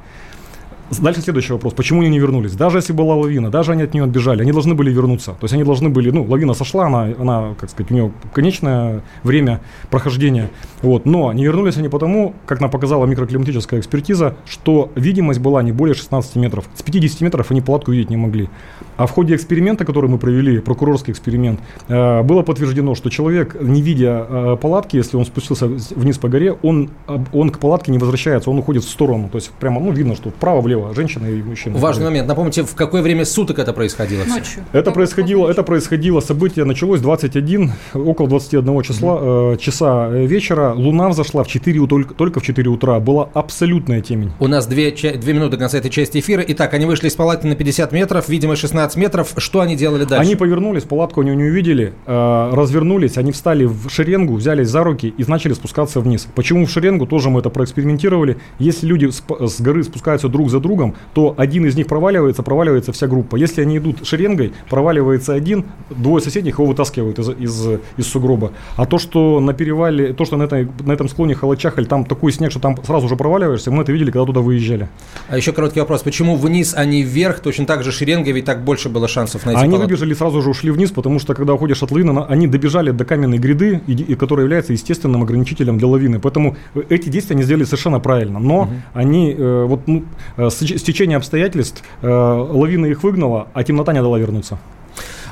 Дальше 0.90 1.20
следующий 1.20 1.53
вопрос. 1.53 1.74
Почему 1.74 2.01
они 2.01 2.09
не 2.09 2.18
вернулись? 2.18 2.53
Даже 2.53 2.79
если 2.79 2.94
была 2.94 3.14
лавина, 3.14 3.51
даже 3.51 3.72
они 3.72 3.83
от 3.83 3.92
нее 3.92 4.05
отбежали, 4.05 4.42
они 4.42 4.53
должны 4.53 4.74
были 4.74 4.90
вернуться. 4.90 5.33
То 5.33 5.44
есть 5.44 5.53
они 5.53 5.62
должны 5.62 5.90
были, 5.90 6.11
ну, 6.11 6.24
лавина 6.24 6.55
сошла, 6.55 6.87
она, 6.87 7.09
она 7.18 7.55
как 7.61 7.68
сказать, 7.70 7.90
у 7.90 7.94
нее 7.94 8.12
конечное 8.33 9.03
время 9.22 9.61
прохождения. 9.90 10.51
Вот. 10.81 11.05
Но 11.05 11.33
не 11.35 11.44
вернулись 11.44 11.77
они 11.77 11.88
потому, 11.88 12.35
как 12.46 12.61
нам 12.61 12.70
показала 12.70 13.05
микроклиматическая 13.05 13.81
экспертиза, 13.81 14.37
что 14.46 14.90
видимость 14.94 15.40
была 15.40 15.62
не 15.62 15.72
более 15.72 15.94
16 15.94 16.37
метров. 16.37 16.64
С 16.74 16.83
50 16.83 17.20
метров 17.20 17.51
они 17.51 17.61
палатку 17.61 17.92
видеть 17.92 18.09
не 18.09 18.16
могли. 18.16 18.48
А 18.96 19.07
в 19.07 19.11
ходе 19.11 19.35
эксперимента, 19.35 19.85
который 19.85 20.09
мы 20.09 20.16
провели, 20.18 20.59
прокурорский 20.59 21.12
эксперимент, 21.12 21.61
э, 21.88 22.22
было 22.22 22.42
подтверждено, 22.42 22.94
что 22.94 23.11
человек, 23.11 23.61
не 23.61 23.83
видя 23.83 24.27
э, 24.29 24.57
палатки, 24.61 24.96
если 24.96 25.18
он 25.18 25.27
спустился 25.27 25.66
вниз 25.66 26.16
по 26.16 26.29
горе, 26.29 26.53
он, 26.62 26.90
он 27.33 27.51
к 27.51 27.59
палатке 27.59 27.92
не 27.92 27.98
возвращается, 27.98 28.51
он 28.51 28.59
уходит 28.59 28.85
в 28.85 28.88
сторону. 28.88 29.29
То 29.29 29.37
есть 29.37 29.51
прямо, 29.61 29.81
ну, 29.81 29.92
видно, 29.92 30.16
что 30.16 30.31
вправо-влево 30.31 30.77
слева, 30.78 30.94
женщина 30.94 31.26
и 31.26 31.42
мужчина. 31.42 31.78
Важный 31.78 32.04
момент. 32.06 32.28
Напомните, 32.28 32.62
в 32.62 32.74
какое 32.74 33.02
время 33.02 33.24
суток 33.24 33.58
это 33.58 33.72
происходило? 33.72 34.24
Ночью. 34.24 34.64
Это 34.72 34.84
Как- 34.86 34.94
происходило, 34.94 35.48
это 35.50 35.62
происходило, 35.62 36.20
событие 36.20 36.64
началось 36.64 37.00
21, 37.00 37.72
около 37.94 38.28
21 38.28 38.82
числа, 38.82 39.18
э, 39.52 39.56
часа 39.58 40.08
э, 40.10 40.26
вечера. 40.26 40.72
Луна 40.74 41.08
взошла 41.08 41.42
в 41.44 41.48
4, 41.48 41.78
у- 41.80 41.86
только, 41.86 42.14
только 42.14 42.40
в 42.40 42.42
4 42.42 42.68
утра. 42.70 42.98
Была 43.00 43.28
абсолютная 43.34 44.00
темень. 44.00 44.30
У 44.40 44.46
нас 44.48 44.66
две, 44.66 44.92
ча- 44.92 45.14
две 45.14 45.32
минуты 45.32 45.52
до 45.52 45.56
конца 45.58 45.78
этой 45.78 45.90
части 45.90 46.18
эфира. 46.18 46.44
Итак, 46.48 46.74
они 46.74 46.86
вышли 46.86 47.08
из 47.08 47.14
палатки 47.14 47.46
на 47.46 47.54
50 47.54 47.92
метров, 47.92 48.28
видимо, 48.28 48.56
16 48.56 48.96
метров. 48.96 49.32
Что 49.36 49.60
они 49.60 49.76
делали 49.76 50.04
дальше? 50.04 50.22
Они 50.26 50.36
повернулись, 50.36 50.84
палатку 50.84 51.20
они 51.20 51.34
не 51.36 51.44
увидели, 51.44 51.92
э, 52.06 52.50
развернулись, 52.52 53.16
они 53.18 53.32
встали 53.32 53.64
в 53.64 53.88
шеренгу, 53.90 54.34
взялись 54.34 54.68
за 54.68 54.84
руки 54.84 55.12
и 55.16 55.24
начали 55.28 55.52
спускаться 55.52 56.00
вниз. 56.00 56.28
Почему 56.34 56.66
в 56.66 56.70
шеренгу? 56.70 57.06
Тоже 57.06 57.30
мы 57.30 57.40
это 57.40 57.50
проэкспериментировали. 57.50 58.36
Если 58.58 58.86
люди 58.86 59.06
сп- 59.06 59.46
с 59.46 59.60
горы 59.60 59.82
спускаются 59.82 60.28
друг 60.28 60.50
за 60.50 60.60
другом, 60.60 60.67
то 61.14 61.35
один 61.37 61.66
из 61.66 61.76
них 61.76 61.87
проваливается, 61.87 62.42
проваливается 62.42 62.92
вся 62.92 63.07
группа. 63.07 63.37
Если 63.37 63.62
они 63.62 63.78
идут 63.78 64.07
шеренгой, 64.07 64.52
проваливается 64.68 65.35
один, 65.35 65.64
двое 65.90 66.22
соседних 66.22 66.59
его 66.59 66.66
вытаскивают 66.66 67.18
из, 67.18 67.28
из, 67.31 67.81
из 67.96 68.07
сугроба. 68.07 68.52
А 68.76 68.87
то, 68.87 68.98
что 68.98 69.40
на 69.40 69.52
перевале, 69.54 70.12
то, 70.12 70.24
что 70.24 70.37
на, 70.37 70.44
этой, 70.44 70.68
на 70.85 70.92
этом 70.92 71.09
склоне 71.09 71.35
Халачахаль, 71.35 71.87
там 71.87 72.04
такой 72.04 72.33
снег, 72.33 72.50
что 72.50 72.61
там 72.61 72.76
сразу 72.85 73.09
же 73.09 73.16
проваливаешься, 73.16 73.70
мы 73.70 73.83
это 73.83 73.92
видели, 73.92 74.11
когда 74.11 74.26
туда 74.26 74.40
выезжали. 74.40 74.88
А 75.28 75.37
еще 75.37 75.52
короткий 75.52 75.81
вопрос. 75.81 76.02
Почему 76.02 76.37
вниз, 76.37 76.74
а 76.76 76.85
не 76.85 77.02
вверх? 77.02 77.40
Точно 77.40 77.66
так 77.66 77.83
же 77.83 77.92
шеренга, 77.92 78.31
ведь 78.33 78.44
так 78.44 78.64
больше 78.64 78.88
было 78.88 79.09
шансов 79.09 79.46
найти 79.46 79.61
Они 79.61 79.72
палатку. 79.72 79.88
выбежали, 79.88 80.14
сразу 80.14 80.42
же 80.42 80.50
ушли 80.50 80.70
вниз, 80.70 80.90
потому 80.90 81.18
что 81.18 81.35
когда 81.35 81.54
уходишь 81.54 81.83
от 81.83 81.90
лавины, 81.90 82.24
они 82.28 82.46
добежали 82.46 82.90
до 82.90 83.04
каменной 83.04 83.38
гряды, 83.38 83.81
и, 83.87 83.92
и 83.92 84.14
которая 84.14 84.44
является 84.44 84.72
естественным 84.72 85.22
ограничителем 85.22 85.78
для 85.78 85.88
лавины. 85.88 86.18
Поэтому 86.18 86.57
э, 86.74 86.83
эти 86.88 87.09
действия 87.09 87.35
они 87.35 87.42
сделали 87.44 87.64
совершенно 87.64 88.00
правильно. 88.00 88.38
Но 88.38 88.68
они, 88.94 89.35
э, 89.37 89.64
вот, 89.66 89.87
ну, 89.87 90.04
э, 90.37 90.50
с 90.50 90.58
с 90.61 90.83
течением 90.83 91.18
обстоятельств, 91.18 91.83
э, 92.03 92.09
лавина 92.09 92.87
их 92.87 93.03
выгнала, 93.03 93.49
а 93.55 93.64
темнота 93.64 93.92
не 93.92 94.01
дала 94.01 94.18
вернуться. 94.18 94.59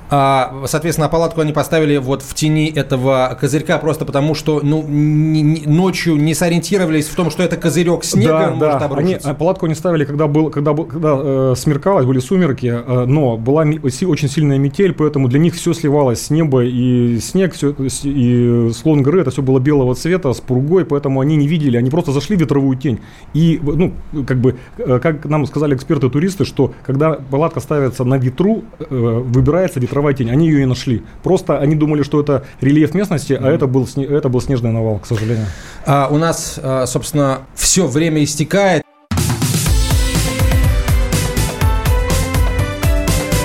А, 0.08 0.62
соответственно, 0.66 1.08
палатку 1.08 1.40
они 1.40 1.52
поставили 1.52 1.96
вот 1.96 2.22
в 2.22 2.32
тени 2.34 2.66
этого 2.70 3.36
козырька 3.40 3.78
просто 3.78 4.04
потому, 4.04 4.34
что 4.34 4.60
ну, 4.62 4.84
не- 4.86 5.42
не- 5.42 5.66
ночью 5.66 6.16
не 6.16 6.32
сориентировались 6.34 7.08
в 7.08 7.16
том, 7.16 7.30
что 7.30 7.42
это 7.42 7.56
козырек 7.56 8.04
снега, 8.04 8.50
он 8.52 8.58
может 8.58 8.76
Они, 8.76 8.84
обрушиться. 8.84 9.30
а, 9.30 9.34
палатку 9.34 9.66
они 9.66 9.74
ставили, 9.74 10.04
когда, 10.04 10.28
был, 10.28 10.50
когда, 10.50 10.72
был, 10.74 10.84
когда 10.84 11.16
э, 11.18 11.54
смеркалось, 11.56 12.06
были 12.06 12.20
сумерки, 12.20 12.66
э, 12.66 13.04
но 13.06 13.36
была 13.36 13.62
очень 13.62 14.28
сильная 14.28 14.58
метель, 14.58 14.92
поэтому 14.92 15.26
для 15.28 15.40
них 15.40 15.54
все 15.54 15.72
сливалось 15.74 16.22
с 16.22 16.30
неба, 16.30 16.64
и 16.64 17.18
снег, 17.18 17.54
все, 17.54 17.74
и 18.04 18.70
склон 18.72 19.02
горы, 19.02 19.22
это 19.22 19.30
все 19.32 19.42
было 19.42 19.58
белого 19.58 19.96
цвета, 19.96 20.32
с 20.32 20.40
пургой, 20.40 20.84
поэтому 20.84 21.20
они 21.20 21.34
не 21.36 21.48
видели, 21.48 21.76
они 21.76 21.90
просто 21.90 22.12
зашли 22.12 22.36
в 22.36 22.40
ветровую 22.40 22.76
тень. 22.78 23.00
И, 23.34 23.58
ну, 23.60 23.92
как 24.24 24.38
бы, 24.38 24.56
э, 24.78 25.00
как 25.02 25.24
нам 25.24 25.46
сказали 25.46 25.74
эксперты-туристы, 25.74 26.44
что 26.44 26.72
когда 26.84 27.14
палатка 27.14 27.58
ставится 27.58 28.04
на 28.04 28.18
ветру, 28.18 28.62
э, 28.78 28.84
выбирается 29.24 29.80
ветровая 29.80 29.95
тень, 30.14 30.30
они 30.30 30.48
ее 30.48 30.62
и 30.62 30.66
нашли. 30.66 31.02
Просто 31.22 31.58
они 31.58 31.74
думали, 31.74 32.02
что 32.02 32.20
это 32.20 32.44
рельеф 32.60 32.94
местности, 32.94 33.38
а 33.40 33.48
это 33.50 33.66
был, 33.66 33.88
это 33.96 34.28
был 34.28 34.40
снежный 34.40 34.72
навал, 34.72 34.98
к 34.98 35.06
сожалению. 35.06 35.46
А, 35.84 36.08
у 36.10 36.18
нас, 36.18 36.58
а, 36.62 36.86
собственно, 36.86 37.40
все 37.54 37.86
время 37.86 38.22
истекает. 38.24 38.82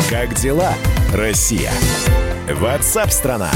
Как 0.09 0.35
дела, 0.35 0.73
Россия? 1.13 1.71
Ватсап-страна! 2.59 3.49